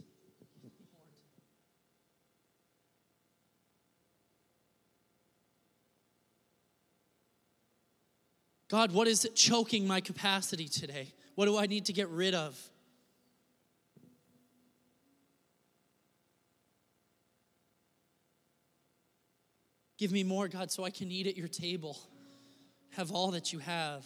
God, 8.69 8.91
what 8.91 9.07
is 9.07 9.31
choking 9.37 9.87
my 9.87 10.01
capacity 10.01 10.67
today? 10.67 11.13
What 11.37 11.45
do 11.45 11.57
I 11.57 11.67
need 11.67 11.85
to 11.85 11.93
get 11.93 12.09
rid 12.09 12.35
of? 12.35 12.61
Give 19.99 20.13
me 20.13 20.25
more, 20.25 20.49
God, 20.49 20.71
so 20.71 20.85
I 20.85 20.91
can 20.91 21.11
eat 21.11 21.27
at 21.27 21.37
your 21.37 21.49
table, 21.49 21.99
have 22.91 23.13
all 23.13 23.31
that 23.31 23.53
you 23.53 23.61
have. 23.61 24.05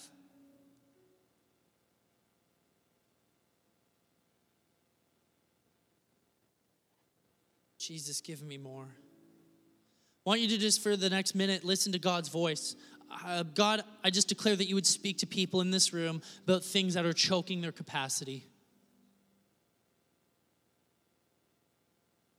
Jesus, 7.79 8.21
give 8.21 8.43
me 8.43 8.57
more. 8.57 8.85
I 8.85 10.29
want 10.29 10.41
you 10.43 10.49
to 10.49 10.59
just, 10.59 10.83
for 10.83 10.97
the 10.97 11.11
next 11.11 11.35
minute, 11.35 11.65
listen 11.65 11.93
to 11.93 11.99
God's 11.99 12.29
voice. 12.29 12.77
Uh, 13.25 13.43
God, 13.43 13.83
I 14.05 14.11
just 14.11 14.29
declare 14.29 14.55
that 14.55 14.69
you 14.69 14.77
would 14.77 14.87
speak 14.87 15.19
to 15.19 15.27
people 15.27 15.61
in 15.61 15.71
this 15.71 15.93
room 15.93 16.23
about 16.45 16.63
things 16.63 16.95
that 16.95 17.05
are 17.05 17.13
choking 17.13 17.63
their 17.63 17.73
capacity. 17.73 18.45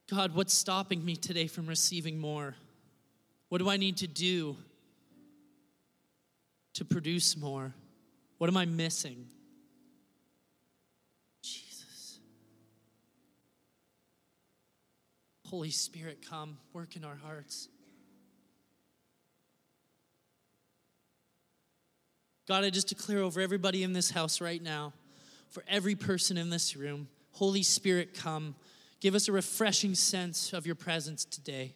God, 0.10 0.36
what's 0.36 0.54
stopping 0.54 1.04
me 1.04 1.16
today 1.16 1.48
from 1.48 1.68
receiving 1.68 2.20
more? 2.20 2.56
What 3.52 3.58
do 3.58 3.70
I 3.70 3.76
need 3.76 3.98
to 3.98 4.08
do 4.08 4.56
to 6.76 6.86
produce 6.86 7.36
more? 7.36 7.74
What 8.38 8.50
am 8.50 8.56
I 8.56 8.64
missing? 8.64 9.28
Jesus. 11.44 12.20
Holy 15.50 15.70
Spirit, 15.70 16.26
come, 16.30 16.60
work 16.72 16.96
in 16.96 17.04
our 17.04 17.18
hearts. 17.18 17.68
God, 22.48 22.64
I 22.64 22.70
just 22.70 22.88
declare 22.88 23.20
over 23.20 23.42
everybody 23.42 23.84
in 23.84 23.92
this 23.92 24.12
house 24.12 24.40
right 24.40 24.64
now, 24.64 24.94
for 25.50 25.62
every 25.68 25.96
person 25.96 26.38
in 26.38 26.50
this 26.50 26.78
room, 26.78 27.10
Holy 27.34 27.64
Spirit, 27.64 28.14
come. 28.14 28.56
Give 29.02 29.14
us 29.14 29.28
a 29.28 29.34
refreshing 29.34 29.94
sense 29.94 30.54
of 30.54 30.66
your 30.66 30.76
presence 30.76 31.26
today. 31.26 31.74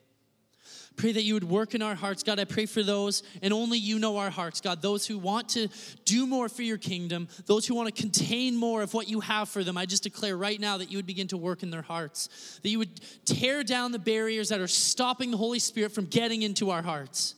Pray 0.95 1.11
that 1.11 1.23
you 1.23 1.33
would 1.33 1.43
work 1.43 1.75
in 1.75 1.81
our 1.81 1.95
hearts. 1.95 2.23
God, 2.23 2.39
I 2.39 2.45
pray 2.45 2.65
for 2.65 2.81
those, 2.81 3.21
and 3.41 3.53
only 3.53 3.77
you 3.77 3.99
know 3.99 4.17
our 4.17 4.29
hearts, 4.29 4.61
God. 4.61 4.81
Those 4.81 5.05
who 5.05 5.17
want 5.17 5.49
to 5.49 5.67
do 6.05 6.25
more 6.25 6.47
for 6.47 6.61
your 6.61 6.77
kingdom, 6.77 7.27
those 7.45 7.67
who 7.67 7.75
want 7.75 7.93
to 7.93 8.01
contain 8.01 8.55
more 8.55 8.81
of 8.81 8.93
what 8.93 9.09
you 9.09 9.19
have 9.19 9.49
for 9.49 9.63
them. 9.63 9.77
I 9.77 9.85
just 9.85 10.03
declare 10.03 10.37
right 10.37 10.59
now 10.59 10.77
that 10.77 10.89
you 10.89 10.97
would 10.97 11.05
begin 11.05 11.27
to 11.29 11.37
work 11.37 11.63
in 11.63 11.69
their 11.69 11.81
hearts, 11.81 12.59
that 12.63 12.69
you 12.69 12.79
would 12.79 13.01
tear 13.25 13.63
down 13.63 13.91
the 13.91 13.99
barriers 13.99 14.49
that 14.49 14.61
are 14.61 14.67
stopping 14.67 15.31
the 15.31 15.37
Holy 15.37 15.59
Spirit 15.59 15.91
from 15.91 16.05
getting 16.05 16.43
into 16.43 16.69
our 16.69 16.81
hearts. 16.81 17.35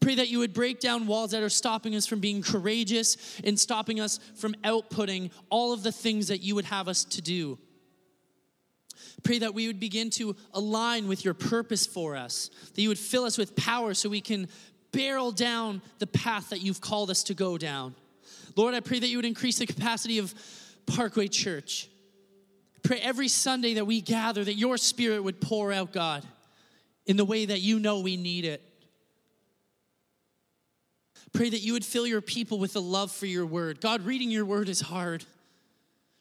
Pray 0.00 0.14
that 0.14 0.28
you 0.28 0.38
would 0.38 0.54
break 0.54 0.80
down 0.80 1.06
walls 1.06 1.32
that 1.32 1.42
are 1.42 1.50
stopping 1.50 1.94
us 1.94 2.06
from 2.06 2.20
being 2.20 2.40
courageous 2.40 3.38
and 3.44 3.60
stopping 3.60 4.00
us 4.00 4.18
from 4.36 4.54
outputting 4.64 5.30
all 5.50 5.74
of 5.74 5.82
the 5.82 5.92
things 5.92 6.28
that 6.28 6.40
you 6.40 6.54
would 6.54 6.64
have 6.64 6.88
us 6.88 7.04
to 7.04 7.20
do. 7.20 7.58
Pray 9.22 9.38
that 9.38 9.54
we 9.54 9.66
would 9.66 9.80
begin 9.80 10.10
to 10.10 10.34
align 10.52 11.08
with 11.08 11.24
your 11.24 11.34
purpose 11.34 11.86
for 11.86 12.16
us, 12.16 12.50
that 12.74 12.80
you 12.80 12.88
would 12.88 12.98
fill 12.98 13.24
us 13.24 13.36
with 13.36 13.56
power 13.56 13.94
so 13.94 14.08
we 14.08 14.20
can 14.20 14.48
barrel 14.92 15.32
down 15.32 15.82
the 15.98 16.06
path 16.06 16.50
that 16.50 16.60
you've 16.60 16.80
called 16.80 17.10
us 17.10 17.24
to 17.24 17.34
go 17.34 17.58
down. 17.58 17.94
Lord, 18.56 18.74
I 18.74 18.80
pray 18.80 18.98
that 18.98 19.08
you 19.08 19.18
would 19.18 19.24
increase 19.24 19.58
the 19.58 19.66
capacity 19.66 20.18
of 20.18 20.34
Parkway 20.86 21.28
Church. 21.28 21.88
Pray 22.82 22.98
every 22.98 23.28
Sunday 23.28 23.74
that 23.74 23.86
we 23.86 24.00
gather 24.00 24.42
that 24.42 24.54
your 24.54 24.76
spirit 24.78 25.22
would 25.22 25.40
pour 25.40 25.72
out, 25.72 25.92
God, 25.92 26.24
in 27.06 27.16
the 27.16 27.24
way 27.24 27.46
that 27.46 27.60
you 27.60 27.78
know 27.78 28.00
we 28.00 28.16
need 28.16 28.44
it. 28.44 28.62
Pray 31.32 31.48
that 31.48 31.60
you 31.60 31.74
would 31.74 31.84
fill 31.84 32.06
your 32.06 32.20
people 32.20 32.58
with 32.58 32.74
a 32.74 32.80
love 32.80 33.12
for 33.12 33.26
your 33.26 33.46
word. 33.46 33.80
God, 33.80 34.02
reading 34.02 34.30
your 34.30 34.44
word 34.44 34.68
is 34.68 34.80
hard. 34.80 35.24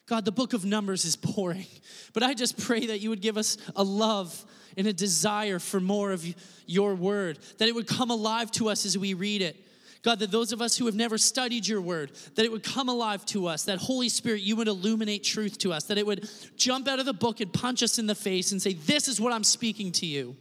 God, 0.09 0.25
the 0.25 0.31
book 0.31 0.53
of 0.53 0.65
Numbers 0.65 1.05
is 1.05 1.15
boring, 1.15 1.67
but 2.13 2.23
I 2.23 2.33
just 2.33 2.57
pray 2.57 2.87
that 2.87 2.99
you 2.99 3.11
would 3.11 3.21
give 3.21 3.37
us 3.37 3.57
a 3.75 3.83
love 3.83 4.43
and 4.75 4.87
a 4.87 4.93
desire 4.93 5.59
for 5.59 5.79
more 5.79 6.11
of 6.11 6.25
your 6.65 6.95
word, 6.95 7.37
that 7.59 7.67
it 7.67 7.75
would 7.75 7.85
come 7.85 8.09
alive 8.09 8.49
to 8.53 8.69
us 8.69 8.87
as 8.87 8.97
we 8.97 9.13
read 9.13 9.43
it. 9.43 9.55
God, 10.01 10.17
that 10.19 10.31
those 10.31 10.51
of 10.51 10.63
us 10.63 10.75
who 10.77 10.87
have 10.87 10.95
never 10.95 11.19
studied 11.19 11.67
your 11.67 11.79
word, 11.81 12.11
that 12.35 12.43
it 12.43 12.51
would 12.51 12.63
come 12.63 12.89
alive 12.89 13.23
to 13.27 13.45
us, 13.45 13.65
that 13.65 13.77
Holy 13.77 14.09
Spirit, 14.09 14.41
you 14.41 14.55
would 14.55 14.67
illuminate 14.67 15.23
truth 15.23 15.59
to 15.59 15.73
us, 15.73 15.83
that 15.83 15.99
it 15.99 16.07
would 16.07 16.27
jump 16.55 16.87
out 16.87 16.99
of 16.99 17.05
the 17.05 17.13
book 17.13 17.39
and 17.39 17.53
punch 17.53 17.83
us 17.83 17.99
in 17.99 18.07
the 18.07 18.15
face 18.15 18.51
and 18.51 18.59
say, 18.59 18.73
This 18.73 19.07
is 19.07 19.21
what 19.21 19.31
I'm 19.31 19.43
speaking 19.43 19.91
to 19.91 20.07
you. 20.07 20.35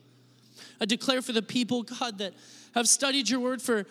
I 0.81 0.87
declare 0.87 1.21
for 1.21 1.33
the 1.33 1.43
people, 1.43 1.83
God, 1.83 2.19
that 2.19 2.33
have 2.75 2.89
studied 2.89 3.29
your 3.29 3.41
word 3.41 3.61
for 3.61 3.85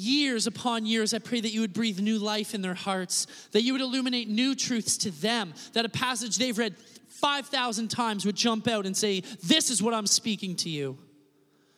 years 0.00 0.46
upon 0.46 0.86
years, 0.86 1.14
I 1.14 1.18
pray 1.18 1.40
that 1.40 1.52
you 1.52 1.60
would 1.60 1.72
breathe 1.72 2.00
new 2.00 2.18
life 2.18 2.54
in 2.54 2.62
their 2.62 2.74
hearts, 2.74 3.26
that 3.52 3.62
you 3.62 3.72
would 3.72 3.82
illuminate 3.82 4.28
new 4.28 4.54
truths 4.54 4.96
to 4.98 5.10
them, 5.10 5.54
that 5.74 5.84
a 5.84 5.88
passage 5.88 6.36
they've 6.38 6.56
read 6.56 6.74
5,000 7.08 7.88
times 7.88 8.24
would 8.24 8.36
jump 8.36 8.66
out 8.66 8.86
and 8.86 8.96
say, 8.96 9.20
This 9.42 9.70
is 9.70 9.82
what 9.82 9.94
I'm 9.94 10.06
speaking 10.06 10.56
to 10.56 10.70
you. 10.70 10.96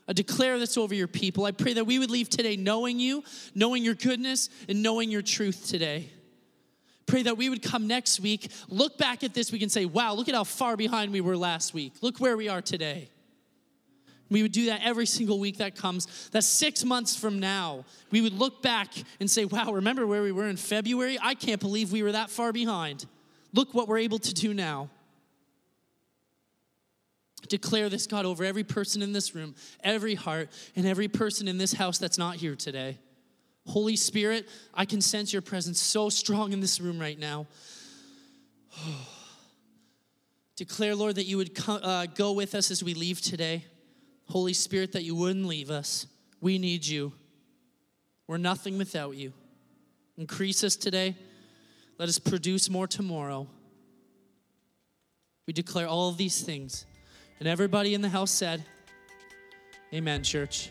I 0.08 0.12
declare 0.12 0.58
this 0.58 0.76
over 0.76 0.94
your 0.94 1.08
people. 1.08 1.44
I 1.44 1.52
pray 1.52 1.74
that 1.74 1.84
we 1.84 1.98
would 1.98 2.10
leave 2.10 2.28
today 2.28 2.56
knowing 2.56 2.98
you, 2.98 3.22
knowing 3.54 3.84
your 3.84 3.94
goodness, 3.94 4.50
and 4.68 4.82
knowing 4.82 5.10
your 5.10 5.22
truth 5.22 5.68
today. 5.68 6.10
Pray 7.06 7.22
that 7.22 7.36
we 7.36 7.48
would 7.48 7.62
come 7.62 7.86
next 7.86 8.20
week, 8.20 8.50
look 8.68 8.98
back 8.98 9.22
at 9.24 9.34
this 9.34 9.52
week, 9.52 9.62
and 9.62 9.70
say, 9.70 9.84
Wow, 9.84 10.14
look 10.14 10.28
at 10.28 10.34
how 10.34 10.44
far 10.44 10.76
behind 10.76 11.12
we 11.12 11.20
were 11.20 11.36
last 11.36 11.74
week. 11.74 11.94
Look 12.00 12.18
where 12.18 12.36
we 12.36 12.48
are 12.48 12.62
today. 12.62 13.10
We 14.32 14.42
would 14.42 14.52
do 14.52 14.66
that 14.66 14.80
every 14.82 15.06
single 15.06 15.38
week 15.38 15.58
that 15.58 15.76
comes. 15.76 16.30
That 16.30 16.42
six 16.42 16.84
months 16.84 17.14
from 17.14 17.38
now, 17.38 17.84
we 18.10 18.22
would 18.22 18.32
look 18.32 18.62
back 18.62 18.88
and 19.20 19.30
say, 19.30 19.44
wow, 19.44 19.72
remember 19.72 20.06
where 20.06 20.22
we 20.22 20.32
were 20.32 20.48
in 20.48 20.56
February? 20.56 21.18
I 21.20 21.34
can't 21.34 21.60
believe 21.60 21.92
we 21.92 22.02
were 22.02 22.12
that 22.12 22.30
far 22.30 22.52
behind. 22.52 23.04
Look 23.52 23.74
what 23.74 23.88
we're 23.88 23.98
able 23.98 24.18
to 24.18 24.32
do 24.32 24.54
now. 24.54 24.88
Declare 27.48 27.90
this, 27.90 28.06
God, 28.06 28.24
over 28.24 28.44
every 28.44 28.64
person 28.64 29.02
in 29.02 29.12
this 29.12 29.34
room, 29.34 29.54
every 29.84 30.14
heart, 30.14 30.48
and 30.74 30.86
every 30.86 31.08
person 31.08 31.46
in 31.46 31.58
this 31.58 31.74
house 31.74 31.98
that's 31.98 32.16
not 32.16 32.36
here 32.36 32.56
today. 32.56 32.98
Holy 33.66 33.96
Spirit, 33.96 34.48
I 34.72 34.86
can 34.86 35.00
sense 35.00 35.32
your 35.32 35.42
presence 35.42 35.78
so 35.80 36.08
strong 36.08 36.52
in 36.52 36.60
this 36.60 36.80
room 36.80 36.98
right 36.98 37.18
now. 37.18 37.46
Declare, 40.56 40.94
Lord, 40.94 41.16
that 41.16 41.24
you 41.24 41.36
would 41.36 41.58
uh, 41.68 42.06
go 42.06 42.32
with 42.32 42.54
us 42.54 42.70
as 42.70 42.82
we 42.82 42.94
leave 42.94 43.20
today. 43.20 43.64
Holy 44.32 44.54
Spirit, 44.54 44.92
that 44.92 45.04
you 45.04 45.14
wouldn't 45.14 45.46
leave 45.46 45.70
us. 45.70 46.06
We 46.40 46.58
need 46.58 46.86
you. 46.86 47.12
We're 48.26 48.38
nothing 48.38 48.78
without 48.78 49.14
you. 49.14 49.32
Increase 50.16 50.64
us 50.64 50.74
today. 50.74 51.16
Let 51.98 52.08
us 52.08 52.18
produce 52.18 52.70
more 52.70 52.86
tomorrow. 52.86 53.46
We 55.46 55.52
declare 55.52 55.86
all 55.86 56.08
of 56.08 56.16
these 56.16 56.40
things. 56.40 56.86
And 57.38 57.48
everybody 57.48 57.94
in 57.94 58.00
the 58.00 58.08
house 58.08 58.30
said, 58.30 58.64
Amen, 59.92 60.22
church. 60.22 60.70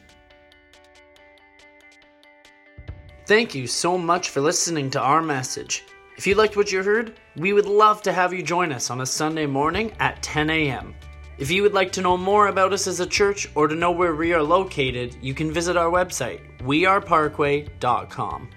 Thank 3.28 3.54
you 3.54 3.68
so 3.68 3.98
much 3.98 4.30
for 4.30 4.42
listening 4.42 4.90
to 4.92 5.00
our 5.00 5.22
message. 5.22 5.84
If 6.18 6.26
you 6.26 6.36
liked 6.36 6.58
what 6.58 6.72
you 6.72 6.82
heard, 6.82 7.20
we 7.38 7.54
would 7.54 7.68
love 7.68 8.02
to 8.04 8.12
have 8.12 8.34
you 8.34 8.42
join 8.42 8.72
us 8.72 8.90
on 8.90 9.02
a 9.02 9.06
Sunday 9.06 9.46
morning 9.46 9.94
at 10.00 10.22
10 10.24 10.50
a.m. 10.50 10.96
If 11.42 11.50
you 11.50 11.64
would 11.64 11.74
like 11.74 11.92
to 11.94 12.02
know 12.02 12.18
more 12.18 12.50
about 12.50 12.72
us 12.72 12.86
as 12.86 13.00
a 13.00 13.08
church 13.08 13.50
or 13.56 13.68
to 13.68 13.74
know 13.74 13.90
where 13.90 14.14
we 14.14 14.32
are 14.32 14.44
located, 14.44 15.18
you 15.24 15.34
can 15.34 15.52
visit 15.52 15.76
our 15.76 15.90
website, 15.90 16.42
weareparkway.com. 16.60 18.50